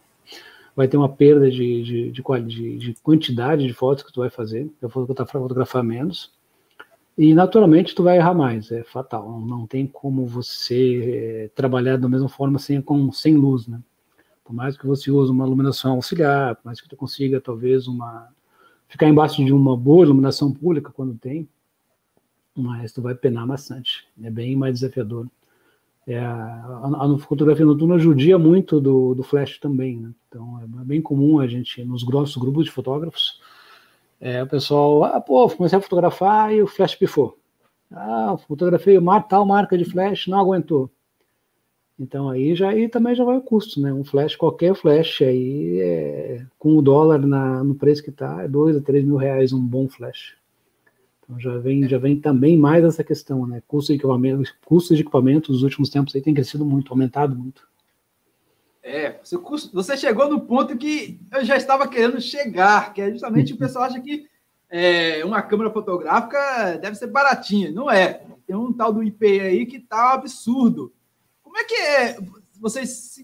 [0.76, 4.30] vai ter uma perda de, de, de, de, de quantidade de fotos que tu vai
[4.30, 4.72] fazer.
[4.82, 6.34] Eu vou fotografar menos.
[7.16, 9.40] E naturalmente tu vai errar mais, é fatal.
[9.42, 13.80] Não tem como você é, trabalhar da mesma forma sem, com, sem luz, né?
[14.44, 18.30] Por mais que você use uma iluminação auxiliar, por mais que tu consiga talvez uma
[18.88, 21.48] ficar embaixo de uma boa iluminação pública quando tem,
[22.56, 24.08] mas tu vai penar bastante.
[24.24, 25.28] É bem mais desafiador.
[26.08, 30.12] É, a, a, fotografia noturna judia muito do, do flash também, né?
[30.28, 33.40] Então é bem comum a gente, nos grossos grupos de fotógrafos,
[34.20, 37.38] é, o pessoal, ah, pô, comecei a fotografar e o flash pifou.
[37.92, 40.92] Ah, fotografei uma tal marca de flash, não aguentou.
[42.00, 43.94] Então aí já aí também já vai o custo, né?
[43.94, 48.48] Um flash, qualquer flash aí, é, com o dólar na, no preço que está, é
[48.48, 50.39] dois a três mil reais um bom flash.
[51.30, 53.62] Então já vem, já vem também mais essa questão, né?
[53.68, 57.70] Custo de equipamento, custos de equipamento nos últimos tempos aí tem crescido muito, aumentado muito.
[58.82, 59.20] É,
[59.72, 63.86] você chegou no ponto que eu já estava querendo chegar, que é justamente o pessoal
[63.86, 64.28] acha que
[64.68, 67.72] é, uma câmera fotográfica deve ser baratinha.
[67.72, 68.26] Não é.
[68.48, 70.92] Tem um tal do IP aí que tá um absurdo.
[71.44, 72.18] Como é que é?
[72.60, 73.24] Vocês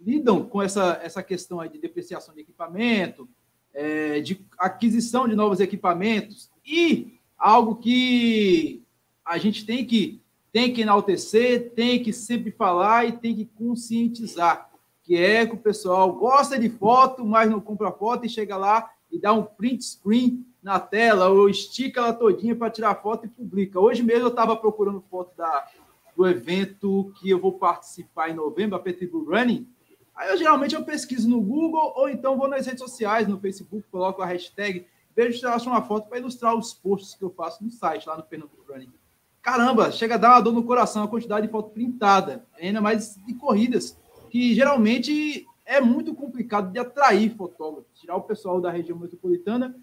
[0.00, 3.28] lidam com essa, essa questão aí de depreciação de equipamento,
[3.74, 8.84] é, de aquisição de novos equipamentos e algo que
[9.24, 10.22] a gente tem que
[10.52, 14.70] tem que enaltecer, tem que sempre falar e tem que conscientizar,
[15.02, 18.90] que é que o pessoal gosta de foto, mas não compra foto e chega lá
[19.10, 23.30] e dá um print screen na tela ou estica ela todinha para tirar foto e
[23.30, 23.80] publica.
[23.80, 25.66] Hoje mesmo eu estava procurando foto da,
[26.14, 29.66] do evento que eu vou participar em novembro, a Petri Blue Running.
[30.14, 33.86] Aí eu geralmente eu pesquiso no Google ou então vou nas redes sociais, no Facebook,
[33.90, 37.30] coloco a hashtag, vejo se eu acho uma foto para ilustrar os posts que eu
[37.30, 38.92] faço no site, lá no Pernambuco Running.
[39.40, 43.16] Caramba, chega a dar uma dor no coração a quantidade de foto printada, ainda mais
[43.26, 43.98] de corridas,
[44.30, 49.76] que geralmente é muito complicado de atrair fotógrafos, tirar o pessoal da região metropolitana,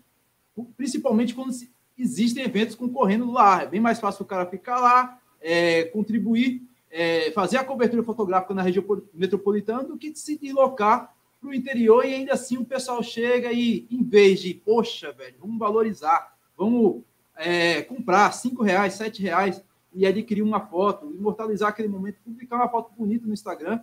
[0.78, 1.54] principalmente quando
[1.98, 3.64] existem eventos concorrendo lá.
[3.64, 8.54] É bem mais fácil o cara ficar lá, é, contribuir, é, fazer a cobertura fotográfica
[8.54, 13.02] na região metropolitana do que se deslocar para o interior e ainda assim o pessoal
[13.02, 17.04] chega e, em vez de, poxa, velho, vamos valorizar, vamos
[17.36, 19.64] é, comprar cinco reais, sete reais
[19.94, 23.82] e adquirir uma foto, imortalizar aquele momento, publicar uma foto bonita no Instagram,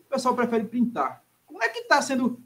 [0.00, 1.22] o pessoal prefere printar.
[1.46, 2.40] Como é que está sendo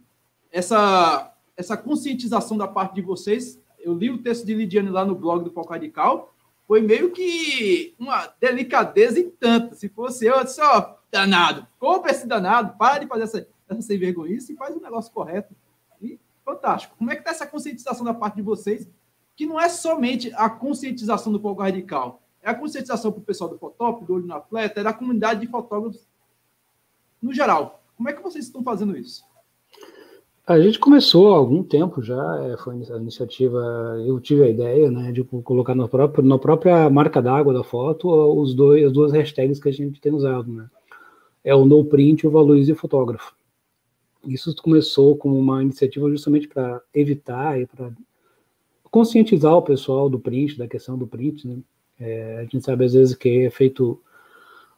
[0.51, 3.61] essa, essa conscientização da parte de vocês?
[3.81, 6.33] Eu li o texto de Lidiane lá no blog do Foco Radical,
[6.67, 9.75] foi meio que uma delicadeza em tanto.
[9.75, 13.47] Se fosse eu, eu disse, ó, danado, compra esse danado, para de fazer essa
[13.81, 15.55] sem vergonhice e faz o negócio correto.
[16.01, 16.97] E fantástico.
[16.99, 18.91] Como é que está essa conscientização da parte de vocês?
[19.37, 23.49] Que não é somente a conscientização do foco radical, é a conscientização para o pessoal
[23.49, 26.07] do Fotop, do Olho no Atleta, é da comunidade de fotógrafos
[27.23, 27.83] no geral.
[27.97, 29.23] Como é que vocês estão fazendo isso?
[30.45, 33.61] A gente começou há algum tempo já, é, foi a iniciativa,
[34.05, 38.09] eu tive a ideia, né, de colocar no próprio, na própria marca d'água da foto
[38.09, 40.69] os dois, as duas hashtags que a gente tem usado, né?
[41.45, 43.33] É o no print e o valorize fotógrafo.
[44.27, 47.91] Isso começou como uma iniciativa justamente para evitar e para
[48.91, 51.59] conscientizar o pessoal do print, da questão do print, né?
[51.99, 54.01] É, a gente sabe às vezes que é feito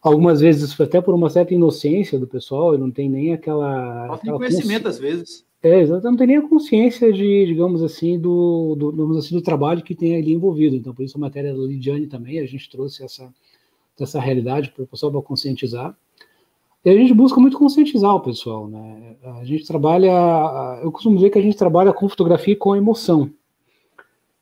[0.04, 4.06] algumas vezes até por uma certa inocência do pessoal, e não tem nem aquela.
[4.08, 5.44] Falta de conhecimento, às vezes.
[5.62, 9.40] É, exatamente, não tem nem a consciência de, digamos assim, do, do, digamos assim, do
[9.40, 10.76] trabalho que tem ali envolvido.
[10.76, 13.32] Então, por isso a matéria da Lidiane também, a gente trouxe essa,
[13.98, 15.96] essa realidade para o pessoal para conscientizar.
[16.84, 19.16] E a gente busca muito conscientizar o pessoal, né?
[19.40, 23.30] A gente trabalha, eu costumo dizer que a gente trabalha com fotografia e com emoção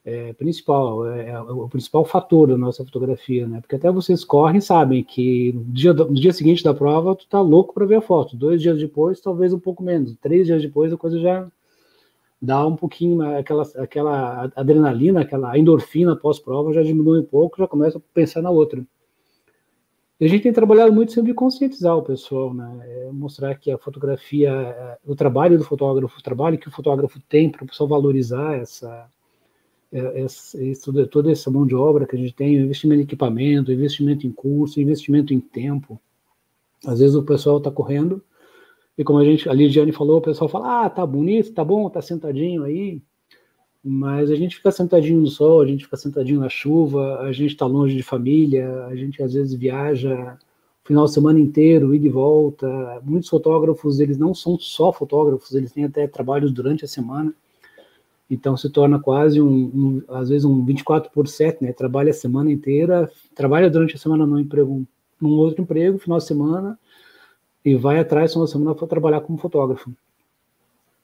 [0.04, 3.60] é, principal, é, é, o principal fator da nossa fotografia, né?
[3.60, 7.40] Porque até vocês correm sabem que no dia, no dia seguinte da prova tu tá
[7.40, 8.36] louco para ver a foto.
[8.36, 10.16] Dois dias depois, talvez um pouco menos.
[10.20, 11.46] Três dias depois a coisa já
[12.40, 17.98] dá um pouquinho aquela, aquela adrenalina, aquela endorfina pós-prova já diminui um pouco, já começa
[17.98, 18.84] a pensar na outra.
[20.22, 22.80] A gente tem trabalhado muito sempre conscientizar o pessoal, né?
[22.84, 27.18] É mostrar que a fotografia, é, o trabalho do fotógrafo, o trabalho que o fotógrafo
[27.28, 29.10] tem para o pessoal valorizar essa
[29.92, 34.24] é, é, toda essa mão de obra que a gente tem, investimento em equipamento, investimento
[34.24, 36.00] em curso, investimento em tempo.
[36.86, 38.22] Às vezes o pessoal está correndo
[38.96, 41.90] e como a gente, a Lidiane falou, o pessoal fala, ah, tá bonito, tá bom,
[41.90, 43.02] tá sentadinho aí,
[43.84, 47.52] mas a gente fica sentadinho no sol, a gente fica sentadinho na chuva, a gente
[47.52, 50.38] está longe de família, a gente às vezes viaja
[50.84, 53.00] o final de semana inteiro, ida e volta.
[53.04, 57.34] Muitos fotógrafos, eles não são só fotógrafos, eles têm até trabalhos durante a semana.
[58.30, 61.72] Então se torna quase um, um, às vezes um 24 por 7, né?
[61.72, 64.86] Trabalha a semana inteira, trabalha durante a semana num emprego,
[65.20, 66.78] num outro emprego, final de semana,
[67.64, 69.92] e vai atrás uma semana para trabalhar como fotógrafo.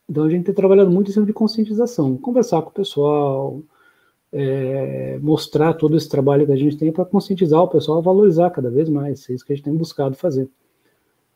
[0.08, 3.62] Então a gente tem trabalhado muito em cima de conscientização, conversar com o pessoal,
[4.32, 8.50] é, mostrar todo esse trabalho que a gente tem para conscientizar o pessoal a valorizar
[8.50, 9.28] cada vez mais.
[9.28, 10.48] É isso que a gente tem buscado fazer.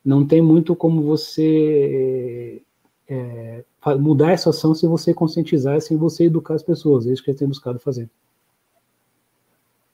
[0.03, 2.63] Não tem muito como você
[3.07, 3.63] é,
[3.99, 7.05] mudar essa ação sem você conscientizar, sem você educar as pessoas.
[7.05, 8.09] É isso que a gente tem buscado fazer.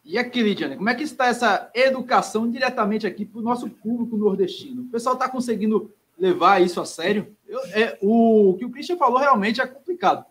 [0.04, 4.18] E aqui, Lidiane, como é que está essa educação diretamente aqui para o nosso público
[4.18, 4.82] nordestino?
[4.84, 7.36] O pessoal está conseguindo levar isso a sério?
[7.48, 10.26] Eu, é, o, o que o Christian falou realmente é complicado.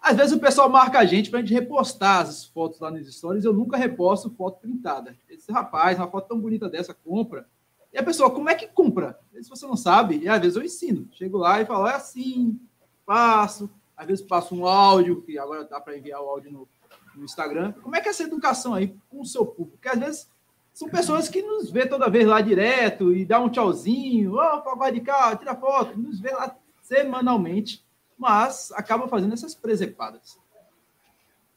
[0.00, 3.06] Às vezes o pessoal marca a gente para a gente repostar as fotos lá nas
[3.06, 3.44] stories.
[3.44, 5.16] Eu nunca reposto foto printada.
[5.30, 7.48] Esse rapaz, uma foto tão bonita dessa, compra.
[7.90, 9.18] E a pessoa, como é que compra?
[9.40, 11.08] Se você não sabe, e às vezes eu ensino.
[11.12, 12.60] Chego lá e falo, é assim,
[13.06, 13.70] passo.
[13.96, 16.68] Às vezes passo um áudio, que agora dá para enviar o áudio no,
[17.14, 17.72] no, Instagram.
[17.82, 19.78] Como é que é essa educação aí com o seu público?
[19.78, 20.30] Porque às vezes
[20.74, 24.90] são pessoas que nos vê toda vez lá direto e dá um tchauzinho, oh, vai
[24.90, 27.84] de cá, tira foto, nos vê lá semanalmente,
[28.18, 30.36] mas acaba fazendo essas presepadas.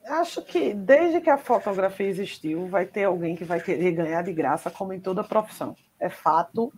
[0.05, 4.32] Acho que desde que a fotografia existiu, vai ter alguém que vai querer ganhar de
[4.32, 5.76] graça, como em toda profissão.
[5.99, 6.72] É fato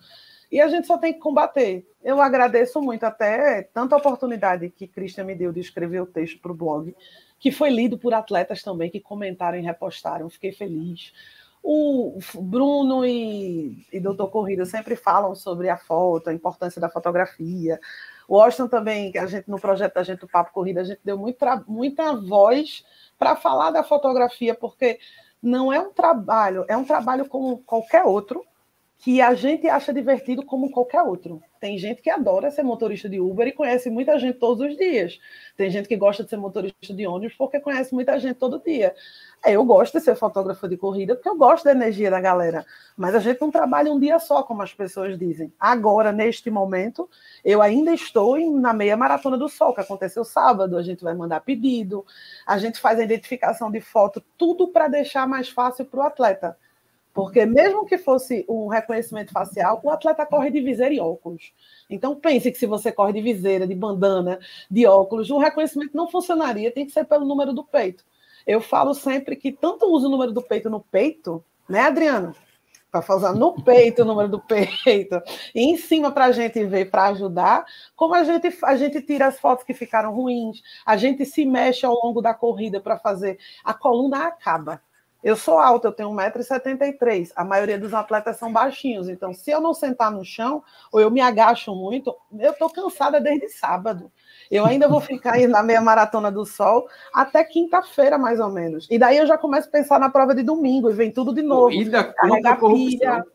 [0.49, 1.85] E a gente só tem que combater.
[2.01, 6.53] Eu agradeço muito até tanta oportunidade que Christian me deu de escrever o texto para
[6.53, 6.95] o blog,
[7.37, 10.29] que foi lido por atletas também que comentaram e repostaram.
[10.29, 11.13] Fiquei feliz.
[11.61, 17.79] O Bruno e, e Doutor Corrida sempre falam sobre a foto, a importância da fotografia.
[18.27, 21.17] O Austin também, a gente no projeto da gente do Papo Corrida, a gente deu
[21.17, 22.85] muita, muita voz
[23.17, 24.99] para falar da fotografia, porque
[25.41, 28.45] não é um trabalho, é um trabalho como qualquer outro,
[28.99, 31.41] que a gente acha divertido como qualquer outro.
[31.57, 35.17] Tem gente que adora ser motorista de Uber e conhece muita gente todos os dias.
[35.55, 38.93] Tem gente que gosta de ser motorista de ônibus porque conhece muita gente todo dia.
[39.45, 42.65] Eu gosto de ser fotógrafo de corrida porque eu gosto da energia da galera.
[42.97, 45.53] Mas a gente não trabalha um dia só, como as pessoas dizem.
[45.57, 47.09] Agora, neste momento,
[47.43, 50.75] eu ainda estou na meia maratona do sol, que aconteceu sábado.
[50.75, 52.05] A gente vai mandar pedido,
[52.45, 56.57] a gente faz a identificação de foto, tudo para deixar mais fácil para o atleta
[57.13, 61.51] porque mesmo que fosse um reconhecimento facial, o atleta corre de viseira e óculos.
[61.89, 64.39] Então pense que se você corre de viseira, de bandana,
[64.69, 68.03] de óculos, o reconhecimento não funcionaria, tem que ser pelo número do peito.
[68.45, 72.35] Eu falo sempre que tanto uso o número do peito no peito, né, Adriano?
[72.91, 75.21] Para fazer no peito o número do peito,
[75.53, 79.27] e em cima para a gente ver, para ajudar, como a gente, a gente tira
[79.27, 83.37] as fotos que ficaram ruins, a gente se mexe ao longo da corrida para fazer,
[83.63, 84.81] a coluna acaba.
[85.23, 87.31] Eu sou alta, eu tenho 1,73m.
[87.35, 89.09] A maioria dos atletas são baixinhos.
[89.09, 93.19] Então, se eu não sentar no chão, ou eu me agacho muito, eu estou cansada
[93.19, 94.11] desde sábado.
[94.49, 98.87] Eu ainda vou ficar aí na meia maratona do sol até quinta-feira, mais ou menos.
[98.89, 101.41] E daí eu já começo a pensar na prova de domingo e vem tudo de
[101.41, 101.65] novo.
[101.65, 103.25] Corrida contra a pilha,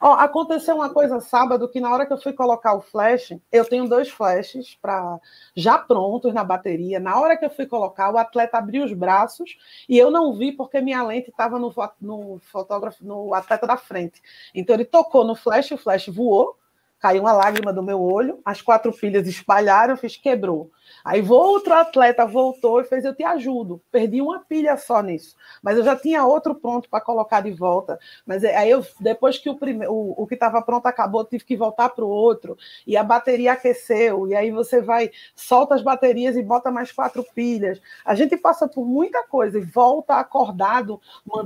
[0.00, 3.64] Ó, aconteceu uma coisa sábado que na hora que eu fui colocar o flash, eu
[3.64, 5.18] tenho dois flashes para
[5.54, 7.00] já prontos na bateria.
[7.00, 9.56] Na hora que eu fui colocar, o atleta abriu os braços
[9.88, 14.20] e eu não vi porque minha lente estava no, no fotógrafo, no atleta da frente.
[14.54, 16.58] Então ele tocou no flash, o flash voou,
[17.06, 20.72] caiu uma lágrima do meu olho, as quatro pilhas espalharam, fiz quebrou.
[21.04, 23.80] Aí outro atleta voltou e fez: Eu te ajudo.
[23.90, 25.36] Perdi uma pilha só nisso.
[25.62, 27.98] Mas eu já tinha outro pronto para colocar de volta.
[28.26, 29.86] Mas é, aí eu, depois que o, prime...
[29.86, 32.56] o, o que estava pronto acabou, tive que voltar para o outro.
[32.86, 34.26] E a bateria aqueceu.
[34.28, 37.80] E aí você vai, solta as baterias e bota mais quatro pilhas.
[38.04, 41.00] A gente passa por muita coisa e volta acordado,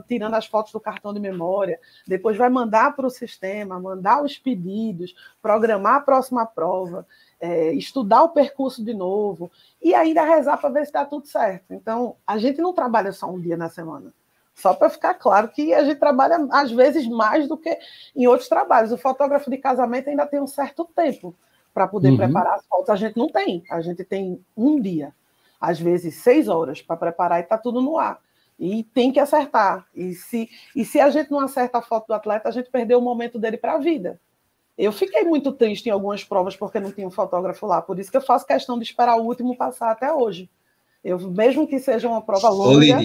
[0.09, 1.79] tirando as fotos do cartão de memória.
[2.07, 5.15] Depois vai mandar para o sistema, mandar os pedidos,
[5.51, 7.05] programar a próxima prova
[7.41, 9.51] é, estudar o percurso de novo
[9.83, 11.73] e ainda rezar para ver se está tudo certo.
[11.73, 14.13] Então, a gente não trabalha só um dia na semana.
[14.55, 17.77] Só para ficar claro que a gente trabalha, às vezes, mais do que
[18.15, 18.93] em outros trabalhos.
[18.93, 21.35] O fotógrafo de casamento ainda tem um certo tempo
[21.73, 22.19] para poder uhum.
[22.19, 22.91] preparar as fotos.
[22.91, 23.65] A gente não tem.
[23.71, 25.15] A gente tem um dia,
[25.59, 28.21] às vezes seis horas, para preparar e está tudo no ar.
[28.59, 29.87] E tem que acertar.
[29.95, 32.99] E se, e se a gente não acerta a foto do atleta, a gente perdeu
[32.99, 34.21] o momento dele para a vida.
[34.77, 38.11] Eu fiquei muito triste em algumas provas porque não tinha um fotógrafo lá, por isso
[38.11, 40.49] que eu faço questão de esperar o último passar até hoje.
[41.05, 43.01] Eu, mesmo que seja uma prova longa,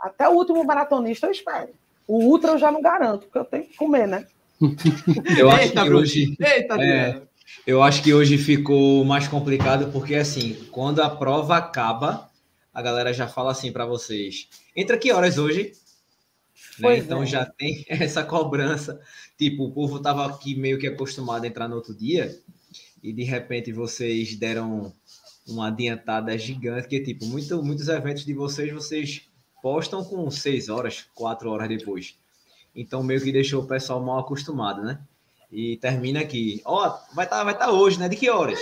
[0.00, 1.70] até o último maratonista eu espero.
[2.06, 4.26] O ultra eu já não garanto, porque eu tenho que comer, né?
[5.38, 6.36] Eu acho Eita, que hoje.
[6.40, 7.22] Eita, é,
[7.64, 12.28] eu acho que hoje ficou mais complicado porque assim, quando a prova acaba,
[12.74, 15.72] a galera já fala assim para vocês: entra que horas hoje?
[16.80, 16.98] Né?
[16.98, 17.26] Então é.
[17.26, 19.00] já tem essa cobrança
[19.36, 22.36] tipo, o povo tava aqui meio que acostumado a entrar no outro dia
[23.02, 24.92] e de repente vocês deram
[25.46, 29.22] uma adiantada gigante, que tipo, muito, muitos eventos de vocês, vocês
[29.62, 32.18] postam com seis horas, quatro horas depois.
[32.74, 35.00] Então meio que deixou o pessoal mal acostumado, né?
[35.50, 38.08] E termina aqui, ó, oh, vai estar tá, vai tá hoje, né?
[38.08, 38.60] De que horas?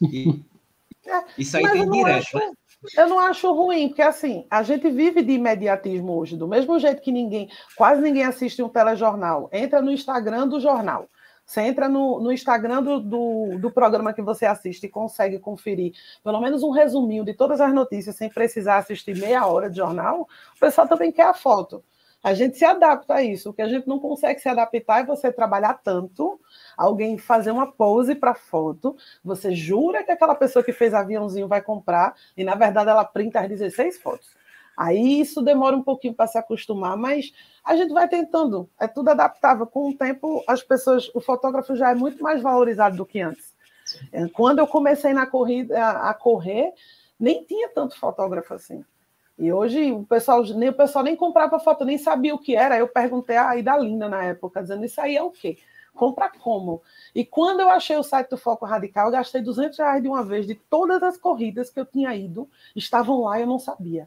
[0.00, 0.40] E,
[1.36, 2.38] isso aí tem direto, acho...
[2.38, 2.52] né?
[2.96, 7.02] Eu não acho ruim, porque assim, a gente vive de imediatismo hoje, do mesmo jeito
[7.02, 9.50] que ninguém, quase ninguém assiste um telejornal.
[9.52, 11.06] Entra no Instagram do jornal.
[11.44, 15.92] Você entra no, no Instagram do, do, do, programa que você assiste e consegue conferir
[16.22, 20.28] pelo menos um resuminho de todas as notícias sem precisar assistir meia hora de jornal,
[20.56, 21.82] o pessoal também quer a foto.
[22.22, 23.50] A gente se adapta a isso.
[23.50, 26.38] O que a gente não consegue se adaptar é você trabalhar tanto,
[26.76, 31.62] alguém fazer uma pose para foto, você jura que aquela pessoa que fez aviãozinho vai
[31.62, 34.28] comprar, e na verdade ela printa as 16 fotos.
[34.76, 37.32] Aí isso demora um pouquinho para se acostumar, mas
[37.64, 38.68] a gente vai tentando.
[38.78, 39.66] É tudo adaptável.
[39.66, 43.54] Com o tempo, as pessoas, o fotógrafo já é muito mais valorizado do que antes.
[44.12, 46.72] É, quando eu comecei na corrida a correr,
[47.18, 48.84] nem tinha tanto fotógrafo assim.
[49.40, 52.76] E hoje o pessoal nem o pessoal nem comprava foto, nem sabia o que era.
[52.76, 55.56] Eu perguntei a Ida Linda na época, dizendo isso aí é o quê?
[55.94, 56.82] Compra como?
[57.14, 60.22] E quando eu achei o site do Foco Radical, eu gastei 200 reais de uma
[60.22, 64.06] vez de todas as corridas que eu tinha ido, estavam lá e eu não sabia.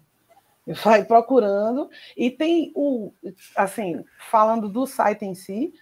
[0.75, 3.11] Fui procurando e tem o,
[3.55, 5.73] assim, falando do site em si,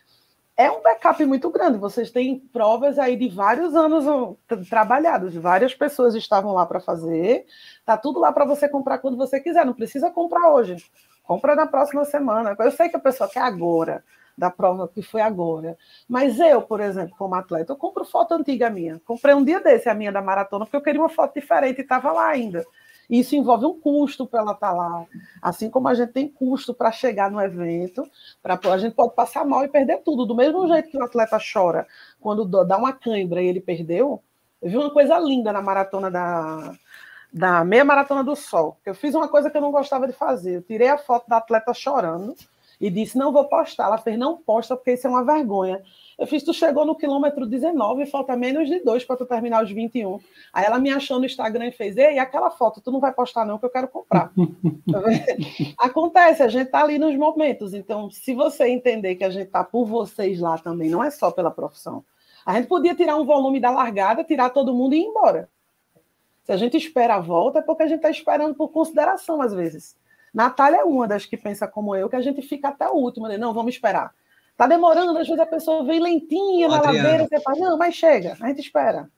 [0.58, 1.78] é um backup muito grande.
[1.78, 4.38] Vocês têm provas aí de vários anos
[4.70, 7.46] trabalhados, várias pessoas estavam lá para fazer.
[7.86, 9.66] Tá tudo lá para você comprar quando você quiser.
[9.66, 10.78] Não precisa comprar hoje.
[11.24, 12.56] Compra na próxima semana.
[12.60, 14.04] Eu sei que a pessoa quer agora,
[14.38, 15.78] da prova que foi agora.
[16.08, 19.00] Mas eu, por exemplo, como atleta, eu compro foto antiga minha.
[19.06, 21.82] Comprei um dia desse a minha da maratona, porque eu queria uma foto diferente e
[21.82, 22.66] estava lá ainda.
[23.12, 25.06] Isso envolve um custo para ela estar tá lá.
[25.42, 28.10] Assim como a gente tem custo para chegar no evento,
[28.42, 30.26] para a gente pode passar mal e perder tudo.
[30.26, 31.86] Do mesmo jeito que o atleta chora
[32.22, 34.24] quando dá uma cãibra e ele perdeu.
[34.62, 36.74] Eu vi uma coisa linda na maratona da,
[37.34, 38.78] da meia maratona do sol.
[38.86, 40.56] Eu fiz uma coisa que eu não gostava de fazer.
[40.56, 42.34] Eu tirei a foto da atleta chorando
[42.80, 43.88] e disse: não vou postar.
[43.88, 45.84] Ela fez: não posta, porque isso é uma vergonha.
[46.18, 49.72] Eu fiz, tu chegou no quilômetro 19, falta menos de dois para tu terminar os
[49.72, 50.20] 21.
[50.54, 53.46] Aí ela me achou no Instagram e fez, ei, aquela foto, tu não vai postar
[53.46, 54.32] não, que eu quero comprar.
[55.78, 57.74] Acontece, a gente tá ali nos momentos.
[57.74, 61.32] Então, se você entender que a gente tá por vocês lá também, não é só
[61.32, 62.04] pela profissão.
[62.46, 65.50] A gente podia tirar um volume da largada, tirar todo mundo e ir embora.
[66.44, 69.54] Se a gente espera a volta, é porque a gente está esperando por consideração, às
[69.54, 69.96] vezes.
[70.34, 73.28] Natália é uma das que pensa como eu, que a gente fica até o último,
[73.28, 73.38] né?
[73.38, 74.14] não, vamos esperar.
[74.62, 77.02] Tá demorando, às vezes a pessoa vem lentinha na Adriana.
[77.02, 79.10] ladeira, você fala, não, mas chega, a gente espera.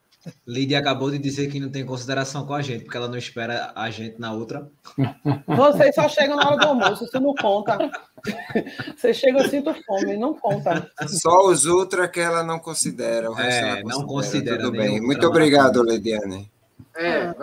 [0.47, 3.73] Lídia acabou de dizer que não tem consideração com a gente, porque ela não espera
[3.75, 4.71] a gente na outra.
[5.45, 7.77] Vocês só chegam na hora do almoço, isso não conta.
[8.95, 10.89] Você chega, eu sinto fome, não conta.
[11.07, 13.29] Só os ultra que ela não considera.
[13.29, 14.59] O resto é, não considera.
[14.59, 15.01] Tudo bem.
[15.01, 16.49] Muito obrigado, Lidiane.
[16.95, 17.35] É,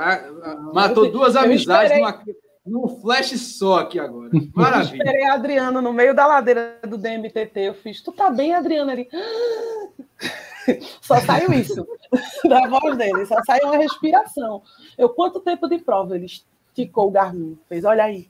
[0.72, 2.18] matou duas amizades numa,
[2.66, 4.30] num flash só aqui agora.
[4.54, 5.02] Maravilha.
[5.02, 7.60] Eu esperei a Adriana no meio da ladeira do DMTT.
[7.60, 8.92] Eu fiz, tu tá bem, Adriana?
[8.92, 9.08] Ele...
[11.00, 11.86] Só saiu isso
[12.48, 14.62] da voz dele, só saiu uma respiração.
[14.96, 16.14] Eu, quanto tempo de prova?
[16.14, 18.28] Ele esticou o Garmin, fez, olha aí.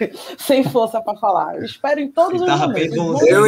[0.38, 1.56] Sem força para falar.
[1.56, 2.96] Eu espero em todos os momentos.
[3.26, 3.46] Eu,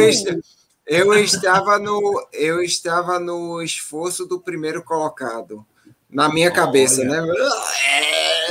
[0.85, 5.65] eu, estava no, eu estava no esforço do primeiro colocado.
[6.09, 7.21] Na minha cabeça, Olha.
[7.21, 7.33] né?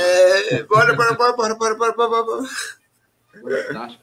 [0.01, 3.99] É, bora, bora, bora, bora, bora, bora, bora, bora.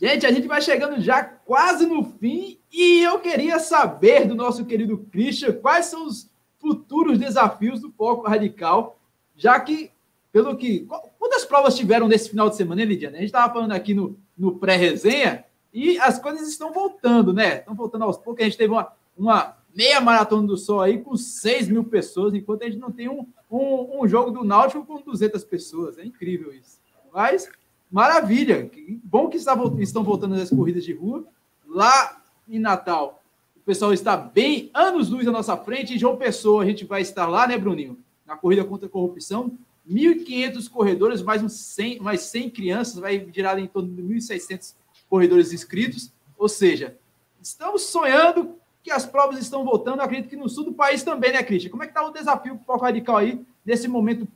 [0.00, 4.64] Gente, a gente vai chegando já quase no fim e eu queria saber do nosso
[4.64, 8.98] querido Christian quais são os futuros desafios do Foco Radical,
[9.34, 9.90] já que,
[10.32, 10.86] pelo que.
[11.18, 13.16] Quantas provas tiveram nesse final de semana, hein, Lidiane?
[13.16, 17.58] A gente estava falando aqui no, no pré-resenha e as coisas estão voltando, né?
[17.58, 18.42] Estão voltando aos poucos.
[18.42, 22.62] A gente teve uma, uma meia maratona do sol aí com 6 mil pessoas, enquanto
[22.62, 25.98] a gente não tem um, um, um jogo do Náutico com 200 pessoas.
[25.98, 26.78] É incrível isso.
[27.12, 27.48] Mas,
[27.90, 28.70] maravilha.
[29.04, 31.24] Bom que estão voltando as corridas de rua.
[31.66, 33.22] Lá em Natal,
[33.56, 35.94] o pessoal está bem anos luz à nossa frente.
[35.94, 37.98] Em João Pessoa, a gente vai estar lá, né, Bruninho?
[38.24, 39.56] Na corrida contra a corrupção.
[39.88, 44.74] 1.500 corredores, mais, uns 100, mais 100 crianças, vai virar em torno de 1.600
[45.08, 46.12] corredores inscritos.
[46.36, 46.96] Ou seja,
[47.40, 48.56] estamos sonhando
[48.86, 51.70] que as provas estão voltando, acredito que no sul do país também, né, Cristian?
[51.70, 54.28] Como é que está o desafio para o Radical aí, nesse momento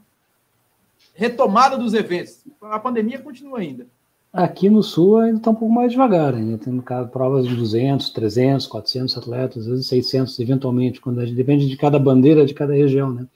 [1.15, 2.45] retomada dos eventos?
[2.61, 3.87] A pandemia continua ainda.
[4.33, 6.83] Aqui no sul ainda está um pouco mais devagar, ainda tem
[7.13, 11.97] provas de 200, 300, 400 atletas, às vezes 600 eventualmente, quando gente, depende de cada
[12.01, 13.29] bandeira de cada região, né?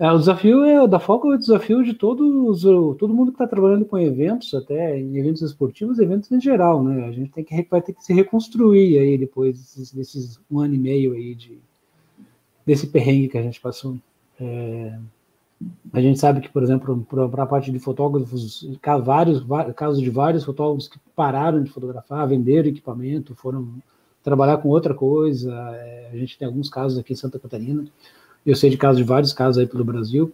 [0.00, 3.46] É, o desafio é, da Foco é o desafio de todos, todo mundo que está
[3.46, 7.04] trabalhando com eventos, até em eventos esportivos, eventos em geral, né?
[7.04, 10.74] A gente tem que, vai ter que se reconstruir aí depois desses, desses um ano
[10.74, 11.58] e meio aí de
[12.64, 13.98] desse perrengue que a gente passou.
[14.40, 14.98] É,
[15.92, 18.66] a gente sabe que, por exemplo, para a parte de fotógrafos,
[19.04, 19.44] vários,
[19.76, 23.68] casos de vários fotógrafos que pararam de fotografar, venderam equipamento, foram
[24.22, 25.52] trabalhar com outra coisa.
[25.74, 27.84] É, a gente tem alguns casos aqui em Santa Catarina.
[28.44, 30.32] Eu sei de casos de vários casos aí pelo Brasil.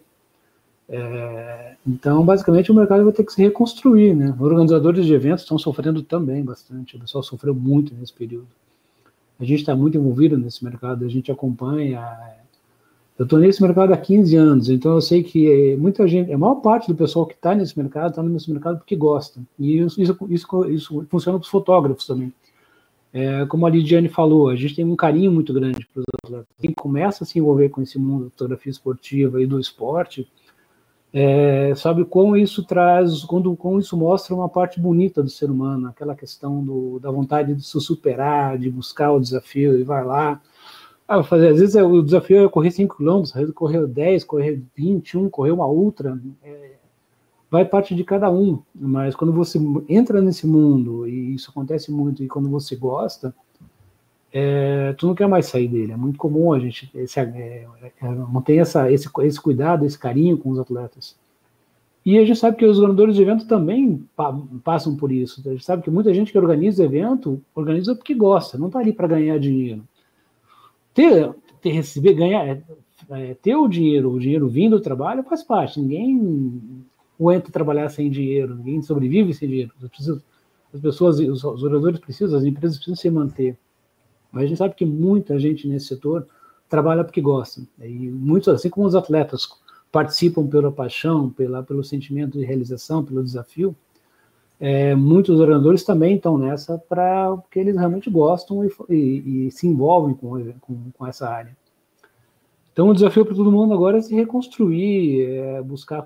[0.89, 4.35] É, então, basicamente, o mercado vai ter que se reconstruir, né?
[4.39, 6.95] Organizadores de eventos estão sofrendo também bastante.
[6.95, 8.47] O pessoal sofreu muito nesse período.
[9.39, 12.03] A gente está muito envolvido nesse mercado, a gente acompanha.
[13.17, 16.55] Eu estou nesse mercado há 15 anos, então eu sei que muita gente, a maior
[16.55, 19.41] parte do pessoal que está nesse mercado está nesse mercado porque gosta.
[19.57, 22.31] E isso, isso, isso, isso funciona para os fotógrafos também.
[23.13, 26.47] É, como a Lidiane falou, a gente tem um carinho muito grande para os atletas.
[26.59, 30.27] Quem começa a se envolver com esse mundo da fotografia esportiva e do esporte,
[31.13, 35.87] é, sabe como isso traz, quando, como isso mostra uma parte bonita do ser humano,
[35.87, 40.41] aquela questão do, da vontade de se superar, de buscar o desafio e vai lá.
[41.07, 45.29] Ah, fazer, às vezes é, o desafio é correr 5 km, correr 10, correr 21,
[45.29, 46.19] correr uma ultra.
[46.43, 46.76] É,
[47.49, 52.23] vai parte de cada um, mas quando você entra nesse mundo, e isso acontece muito,
[52.23, 53.33] e quando você gosta,
[54.31, 55.93] é, tu não quer mais sair dele.
[55.93, 57.23] É muito comum a gente esse, é,
[58.01, 61.17] é, manter essa, esse, esse cuidado, esse carinho com os atletas.
[62.05, 64.33] E a gente sabe que os organizadores de evento também pa
[64.63, 65.41] passam por isso.
[65.45, 68.93] A gente sabe que muita gente que organiza evento, organiza porque gosta, não está ali
[68.93, 69.83] para ganhar dinheiro.
[70.93, 72.63] Ter, ter receber, ganhar, é,
[73.09, 75.81] é, ter o dinheiro, o dinheiro vindo do trabalho faz parte.
[75.81, 76.85] Ninguém
[77.19, 79.73] aguenta trabalhar sem dinheiro, ninguém sobrevive sem dinheiro.
[80.73, 83.57] As pessoas, os, oradores precisam, as empresas precisam se manter.
[84.31, 86.27] Mas a gente sabe que muita gente nesse setor
[86.69, 87.61] trabalha porque gosta.
[87.81, 89.47] E muitos, assim como os atletas
[89.91, 93.75] participam pela paixão, pela, pelo sentimento de realização, pelo desafio,
[94.59, 99.67] é, muitos oradores também estão nessa para porque eles realmente gostam e, e, e se
[99.67, 101.55] envolvem com, com, com, essa área.
[102.77, 106.05] Então, o desafio para todo mundo agora é se reconstruir, é, buscar,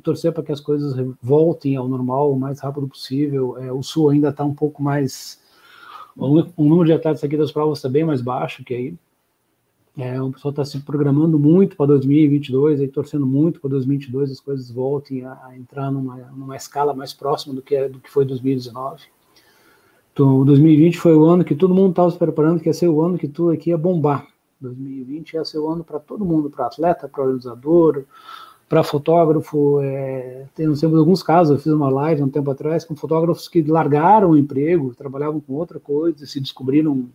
[0.00, 3.58] torcer para que as coisas voltem ao normal o mais rápido possível.
[3.58, 5.42] É, o Sul ainda está um pouco mais.
[6.16, 8.94] O, número de atletas aqui das provas está bem mais baixo que aí.
[9.98, 14.40] É, o pessoal está se programando muito para 2022, aí, torcendo muito para 2022 as
[14.40, 18.24] coisas voltem a, a, entrar numa, numa escala mais próxima do que, do que foi
[18.24, 19.02] 2019.
[20.12, 23.02] Então, 2020 foi o ano que todo mundo estava se preparando, que ia ser o
[23.02, 24.32] ano que tudo aqui ia bombar.
[24.64, 28.04] 2020 ia ser o ano para todo mundo, para atleta, para organizador,
[28.68, 29.80] para fotógrafo.
[29.82, 34.30] É, temos, alguns casos, eu fiz uma live um tempo atrás com fotógrafos que largaram
[34.30, 37.08] o emprego, trabalhavam com outra coisa, se descobriram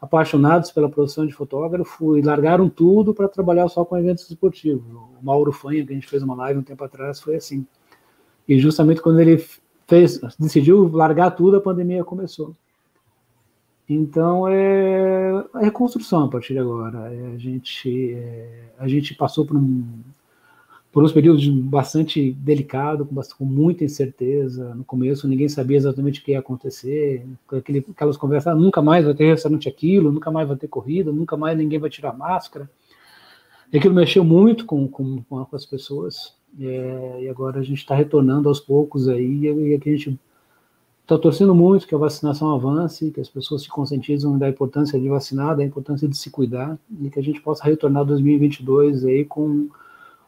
[0.00, 4.84] apaixonados pela profissão de fotógrafo e largaram tudo para trabalhar só com eventos esportivos.
[4.92, 7.66] O Mauro Fanha, que a gente fez uma live um tempo atrás, foi assim.
[8.46, 9.44] E justamente quando ele
[9.86, 12.54] fez, decidiu largar tudo, a pandemia começou.
[13.88, 17.12] Então é a reconstrução a partir de agora.
[17.12, 19.84] É, a gente é, a gente passou por um
[20.90, 24.74] por uns períodos bastante delicado, com, com, muita incerteza.
[24.74, 27.26] No começo, ninguém sabia exatamente o que ia acontecer.
[27.52, 31.12] Aquele, aquelas conversas, ah, nunca mais vai ter restaurante aquilo, nunca mais vai ter corrida,
[31.12, 32.68] nunca mais ninguém vai tirar máscara.
[33.72, 36.34] E aquilo mexeu muito com, com, com as pessoas.
[36.58, 40.18] É, e agora a gente está retornando aos poucos aí, e aqui a gente
[41.08, 45.08] está torcendo muito que a vacinação avance, que as pessoas se conscientizem da importância de
[45.08, 49.70] vacinar, da importância de se cuidar, e que a gente possa retornar 2022 aí com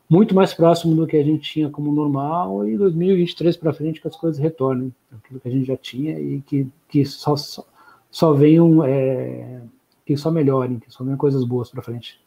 [0.08, 4.08] muito mais próximo do que a gente tinha como normal e 2023 para frente que
[4.08, 7.62] as coisas retornem aquilo que a gente já tinha e que, que só, só,
[8.10, 9.60] só venham, é,
[10.06, 12.18] que só melhorem, que só venham coisas boas para frente.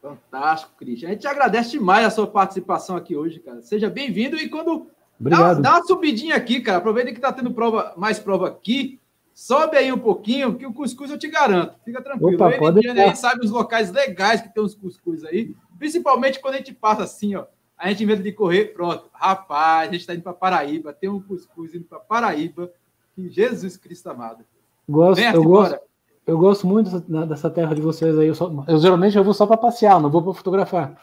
[0.00, 1.08] Fantástico, Cristian.
[1.08, 3.60] A gente agradece demais a sua participação aqui hoje, cara.
[3.60, 4.86] Seja bem-vindo e quando
[5.18, 5.62] Obrigado.
[5.62, 6.78] Dá, dá uma subidinha aqui, cara.
[6.78, 8.98] Aproveita que está tendo prova, mais prova aqui.
[9.34, 11.74] Sobe aí um pouquinho, que o cuscuz eu te garanto.
[11.84, 12.34] Fica tranquilo.
[12.34, 15.54] Opa, pode aí sabe os locais legais que tem os cuscuz aí.
[15.78, 17.44] Principalmente quando a gente passa assim, ó.
[17.78, 19.08] A gente, em vez de correr, pronto.
[19.12, 20.92] Rapaz, a gente está indo para Paraíba.
[20.92, 22.70] Tem um cuscuz indo para Paraíba.
[23.14, 24.44] Que Jesus Cristo amado.
[24.88, 25.78] Gosto, eu gosto,
[26.26, 28.28] eu gosto muito dessa, dessa terra de vocês aí.
[28.28, 30.96] Eu, só, eu geralmente eu vou só para passear, não vou para fotografar.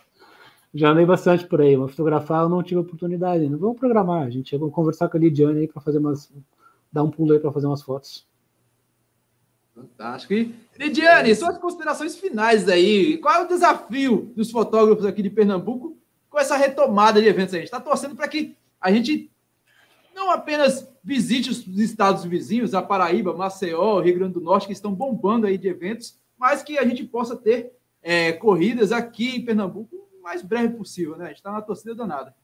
[0.73, 3.49] Já andei bastante por aí, mas fotografar eu não tive oportunidade.
[3.49, 4.27] Não vamos programar.
[4.27, 6.31] A gente vai conversar com a Lidiane aí para fazer umas.
[6.91, 8.27] dar um pulo aí para fazer umas fotos.
[9.73, 10.33] Fantástico.
[10.33, 13.17] E, Lidiane, suas considerações finais aí.
[13.17, 15.97] Qual é o desafio dos fotógrafos aqui de Pernambuco
[16.29, 17.59] com essa retomada de eventos aí?
[17.59, 19.31] A gente está torcendo para que a gente
[20.13, 24.93] não apenas visite os estados vizinhos, a Paraíba, Maceió, Rio Grande do Norte, que estão
[24.93, 27.71] bombando aí de eventos, mas que a gente possa ter
[28.03, 31.25] é, corridas aqui em Pernambuco mais breve possível, né?
[31.25, 32.35] A gente está na torcida danada.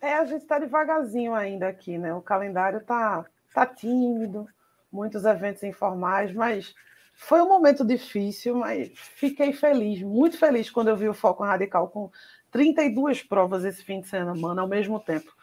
[0.00, 2.12] É, a gente está devagarzinho ainda aqui, né?
[2.14, 4.46] O calendário está tá tímido,
[4.92, 6.74] muitos eventos informais, mas
[7.14, 11.88] foi um momento difícil, mas fiquei feliz, muito feliz quando eu vi o Foco Radical
[11.88, 12.10] com
[12.50, 15.34] 32 provas esse fim de semana ao mesmo tempo.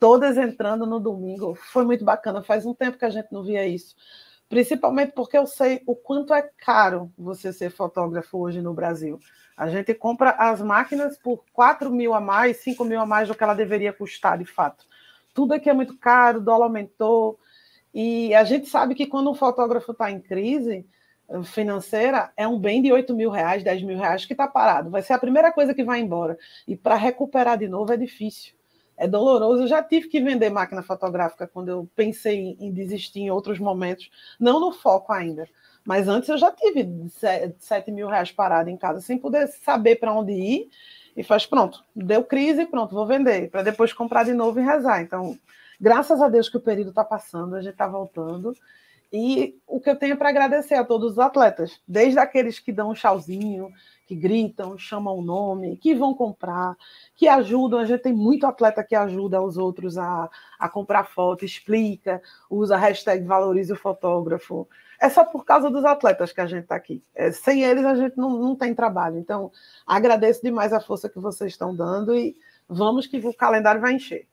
[0.00, 1.54] Todas entrando no domingo.
[1.54, 2.42] Foi muito bacana.
[2.42, 3.94] Faz um tempo que a gente não via isso.
[4.50, 9.20] Principalmente porque eu sei o quanto é caro você ser fotógrafo hoje no Brasil.
[9.56, 13.34] A gente compra as máquinas por 4 mil a mais, 5 mil a mais do
[13.36, 14.84] que ela deveria custar, de fato.
[15.32, 17.38] Tudo aqui é muito caro, o dólar aumentou,
[17.94, 20.84] e a gente sabe que quando um fotógrafo está em crise
[21.28, 24.90] eh, financeira, é um bem de 8 mil reais, 10 mil reais que está parado.
[24.90, 26.36] Vai ser a primeira coisa que vai embora.
[26.66, 28.54] E para recuperar de novo é difícil.
[29.00, 29.62] É doloroso.
[29.62, 34.10] Eu já tive que vender máquina fotográfica quando eu pensei em desistir em outros momentos,
[34.38, 35.48] não no foco ainda.
[35.84, 36.86] Mas antes eu já tive
[37.58, 40.70] 7 mil reais parado em casa, sem poder saber para onde ir.
[41.16, 45.02] E faz pronto, deu crise, pronto, vou vender, para depois comprar de novo e rezar.
[45.02, 45.36] Então,
[45.80, 48.54] Graças a Deus que o período está passando, a gente está voltando.
[49.12, 52.90] E o que eu tenho para agradecer a todos os atletas, desde aqueles que dão
[52.90, 53.70] um chauzinho,
[54.06, 56.76] que gritam, chamam o nome, que vão comprar,
[57.16, 57.80] que ajudam.
[57.80, 62.76] A gente tem muito atleta que ajuda os outros a, a comprar foto, explica, usa
[62.76, 64.68] a hashtag valorize o fotógrafo.
[65.00, 67.02] É só por causa dos atletas que a gente está aqui.
[67.14, 69.18] É, sem eles a gente não, não tem trabalho.
[69.18, 69.50] Então,
[69.86, 72.36] agradeço demais a força que vocês estão dando e
[72.72, 74.28] Vamos que o calendário vai encher.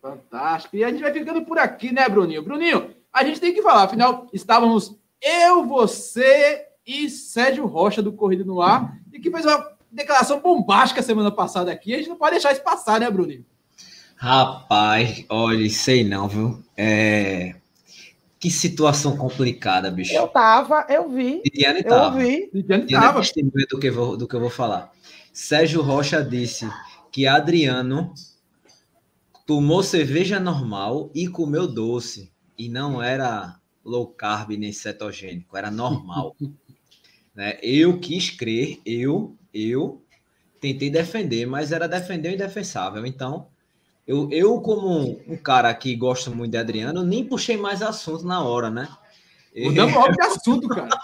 [0.00, 0.76] Fantástico.
[0.76, 2.42] E a gente vai ficando por aqui, né, Bruninho?
[2.42, 8.44] Bruninho, a gente tem que falar, afinal, estávamos eu, você e Sérgio Rocha do Corrida
[8.44, 11.94] no Ar, e que fez uma declaração bombástica semana passada aqui.
[11.94, 13.44] A gente não pode deixar isso passar, né, Bruninho?
[14.16, 16.62] Rapaz, olha, sei não, viu?
[16.76, 17.56] É...
[18.38, 20.12] Que situação complicada, bicho.
[20.12, 21.42] Eu tava, eu vi.
[21.54, 22.18] Diane eu tava.
[22.18, 22.50] vi.
[22.52, 23.20] Diane Diane tava.
[23.20, 24.90] testemunha do que, eu vou, do que eu vou falar.
[25.32, 26.68] Sérgio Rocha disse
[27.12, 28.12] que Adriano
[29.46, 32.31] tomou cerveja normal e comeu doce.
[32.58, 36.36] E não era low carb nem cetogênico, era normal.
[37.34, 37.58] né?
[37.62, 40.02] Eu quis crer, eu, eu
[40.60, 43.04] tentei defender, mas era defender o indefensável.
[43.04, 43.48] Então,
[44.06, 48.42] eu, eu como um cara que gosta muito de Adriano, nem puxei mais assunto na
[48.42, 48.88] hora, né?
[49.54, 50.88] Mudamos logo de assunto, cara.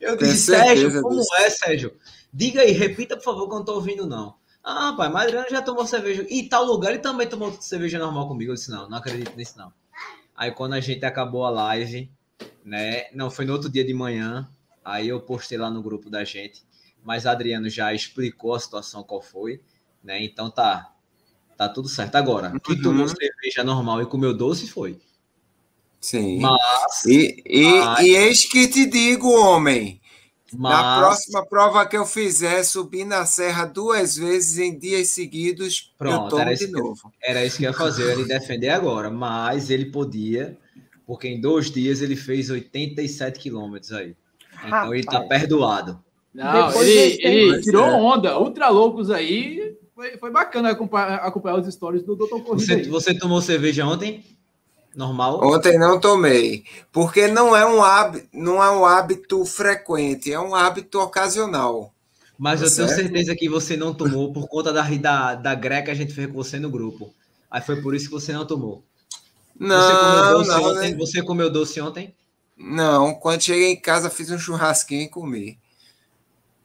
[0.00, 1.34] Eu Tenho disse, Sérgio, como disso.
[1.38, 1.96] é, Sérgio?
[2.32, 4.36] Diga aí, repita, por favor, que eu não tô ouvindo, não.
[4.62, 6.26] Ah, pai, mas Adriano já tomou cerveja.
[6.28, 8.52] E tal lugar ele também tomou cerveja normal comigo.
[8.52, 9.72] Eu disse, não, não acredito nisso, não.
[10.38, 12.08] Aí quando a gente acabou a live,
[12.64, 13.06] né?
[13.12, 14.48] Não, foi no outro dia de manhã.
[14.84, 16.62] Aí eu postei lá no grupo da gente.
[17.02, 19.60] Mas Adriano já explicou a situação qual foi,
[20.02, 20.22] né?
[20.22, 20.92] Então tá,
[21.56, 22.14] tá tudo certo.
[22.14, 22.82] Agora, que Uhum.
[22.82, 25.00] tomou cerveja normal e comeu doce foi.
[26.00, 26.38] Sim.
[26.38, 30.00] Mas, E, e, Mas- e eis que te digo, homem.
[30.56, 35.92] Na mas próxima prova que eu fizer, subir na serra duas vezes em dias seguidos,
[35.92, 37.12] eu Pronto, tomo era de isso que eu- novo.
[37.22, 39.10] Era isso que eu ia fazer, eu ia lhe defender agora.
[39.10, 40.56] Mas ele podia,
[41.06, 44.16] porque em dois dias ele fez 87 quilômetros aí.
[44.66, 45.28] Então ele tá Rapaz.
[45.40, 46.02] perdoado.
[46.34, 47.92] Não, Depois ele, ele tirou É.
[47.92, 48.38] onda.
[48.38, 49.76] Ultra loucos aí.
[49.94, 52.40] Foi, foi bacana acompanhar, acompanhar os stories do Dr.
[52.44, 54.24] Corrida Você, você tomou cerveja ontem?
[54.98, 55.40] Normal?
[55.40, 60.54] Ontem não tomei, porque não é um hábito, não é um hábito frequente, é um
[60.54, 61.92] hábito ocasional.
[62.38, 63.00] Mas eu Tá tenho certo.
[63.02, 66.28] certeza que você não tomou por conta da, da, da greca que a gente fez
[66.28, 67.14] com você no grupo.
[67.50, 68.84] Aí foi por isso que você não tomou.
[69.72, 70.92] você comeu Não, doce não, ontem?
[70.92, 70.96] né?
[70.96, 72.14] Você comeu doce ontem?
[72.56, 73.14] não.
[73.14, 75.58] Quando cheguei em casa, fiz um churrasquinho e comi.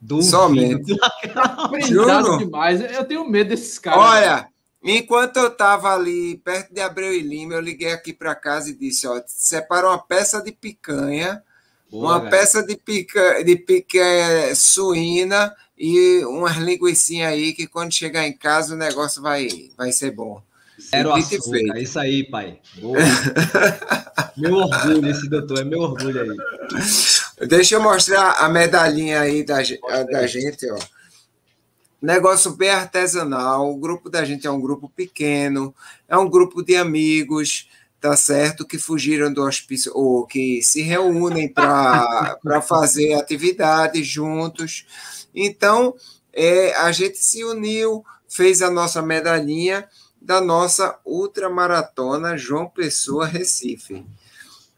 [0.01, 0.29] Duvido.
[0.29, 0.93] Somente.
[1.87, 2.37] Juro?
[2.37, 2.81] demais.
[2.81, 3.99] Eu tenho medo desses caras.
[3.99, 4.52] Olha,
[4.83, 8.75] enquanto eu estava ali perto de Abreu e Lima, eu liguei aqui para casa e
[8.75, 11.41] disse: ó, separa uma peça de picanha,
[11.89, 12.37] Boa, uma galera.
[12.37, 18.73] peça de, pica, de picanha suína e umas linguiçinhas aí que quando chegar em casa
[18.73, 19.47] o negócio vai,
[19.77, 20.41] vai ser bom.
[20.89, 21.51] Zero açúcar.
[21.51, 21.73] feito.
[21.73, 22.59] É isso aí, pai.
[24.35, 25.59] Meu orgulho, esse doutor.
[25.59, 27.47] É meu orgulho aí.
[27.47, 29.59] Deixa eu mostrar a medalhinha aí da,
[30.11, 30.77] da gente, ó.
[32.03, 33.71] Negócio bem artesanal.
[33.71, 35.73] O grupo da gente é um grupo pequeno,
[36.07, 37.69] é um grupo de amigos,
[37.99, 38.67] tá certo?
[38.67, 44.85] Que fugiram do hospício, ou que se reúnem para fazer atividades juntos.
[45.33, 45.95] Então,
[46.33, 49.87] é, a gente se uniu, fez a nossa medalhinha
[50.21, 54.05] da nossa ultramaratona João Pessoa Recife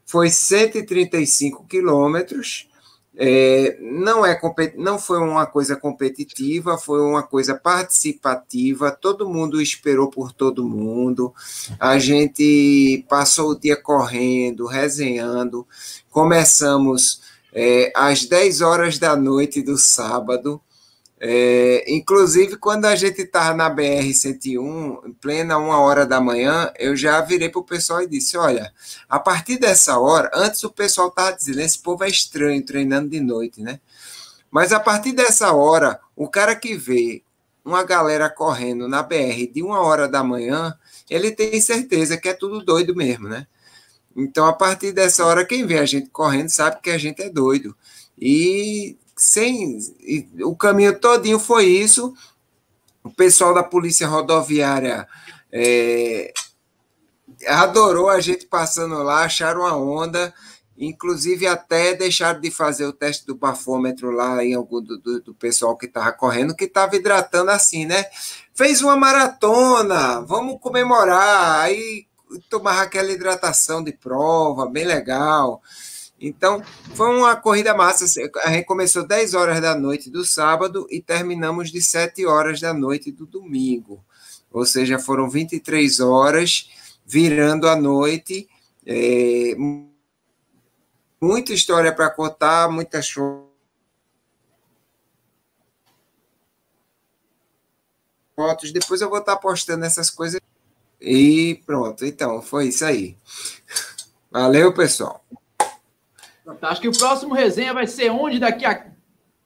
[0.05, 2.69] foi 135 quilômetros.
[3.17, 4.37] É, não, é,
[4.75, 8.91] não foi uma coisa competitiva, foi uma coisa participativa.
[8.91, 11.33] Todo mundo esperou por todo mundo.
[11.79, 15.65] A gente passou o dia correndo, resenhando.
[16.11, 17.21] Começamos
[17.53, 20.61] é, às 10 horas da noite do sábado.
[21.27, 26.95] É, inclusive, quando a gente estava na BR-101, em plena uma hora da manhã, eu
[26.95, 28.71] já virei para o pessoal e disse: Olha,
[29.09, 33.19] a partir dessa hora, antes o pessoal estava dizendo: esse povo é estranho treinando de
[33.19, 33.79] noite, né?
[34.51, 37.23] Mas a partir dessa hora, o cara que vê
[37.63, 40.77] uma galera correndo na BR de uma hora da manhã,
[41.09, 43.47] ele tem certeza que é tudo doido mesmo, né?
[44.15, 47.29] Então, a partir dessa hora, quem vê a gente correndo sabe que a gente é
[47.31, 47.75] doido.
[48.15, 49.79] E sem
[50.41, 52.13] o caminho todinho foi isso.
[53.03, 55.07] O pessoal da polícia rodoviária
[55.51, 56.33] é,
[57.47, 60.33] adorou a gente passando lá, acharam uma onda,
[60.77, 65.33] inclusive até deixaram de fazer o teste do bafômetro lá em algum do, do, do
[65.33, 68.05] pessoal que estava correndo, que estava hidratando assim, né?
[68.53, 72.07] Fez uma maratona, vamos comemorar, aí
[72.49, 75.61] tomar aquela hidratação de prova, bem legal.
[76.27, 76.63] Então,
[76.95, 78.05] foi uma corrida massa.
[78.43, 82.73] A gente começou 10 horas da noite do sábado e terminamos de 7 horas da
[82.73, 84.03] noite do domingo.
[84.51, 86.67] Ou seja, foram 23 horas
[87.05, 88.49] virando a noite.
[88.83, 89.55] É,
[91.21, 93.11] muita história para contar, muitas
[98.35, 98.71] fotos.
[98.73, 100.41] Depois eu vou estar postando essas coisas.
[100.99, 103.15] E pronto, então, foi isso aí.
[104.31, 105.23] Valeu, pessoal.
[106.61, 108.87] Acho que o próximo resenha vai ser onde daqui a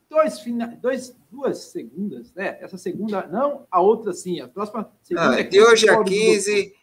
[0.09, 0.43] dois,
[0.81, 2.57] dois, duas segundas, né?
[2.59, 4.39] Essa segunda, não, a outra sim.
[4.41, 6.73] A próxima segunda ah, é De hoje a 15.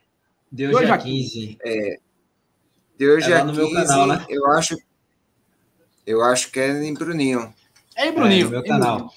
[0.50, 1.58] De hoje a 15.
[1.64, 2.00] É,
[2.96, 4.24] de hoje é a 15, canal, né?
[4.28, 4.76] eu acho.
[6.06, 7.52] Eu acho que é em Bruninho.
[7.96, 8.42] É em Bruninho.
[8.42, 9.12] É, no meu canal.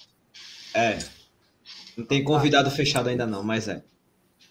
[0.74, 1.00] É.
[1.96, 3.84] Não tem convidado fechado ainda não, mas é.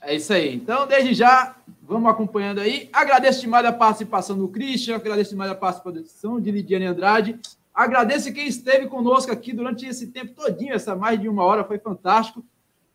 [0.08, 0.54] É isso aí.
[0.54, 2.88] Então, desde já, vamos acompanhando aí.
[2.94, 7.38] Agradeço demais a participação do Christian, agradeço demais a participação de Lidiane Andrade.
[7.74, 11.78] Agradeço quem esteve conosco aqui durante esse tempo todinho, essa mais de uma hora, foi
[11.78, 12.42] fantástico.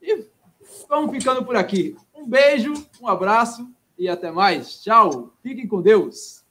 [0.02, 0.26] E
[0.90, 1.96] vamos ficando por aqui.
[2.16, 4.82] Um beijo, um abraço e até mais.
[4.82, 5.32] Tchau.
[5.44, 6.43] Fiquem com Deus.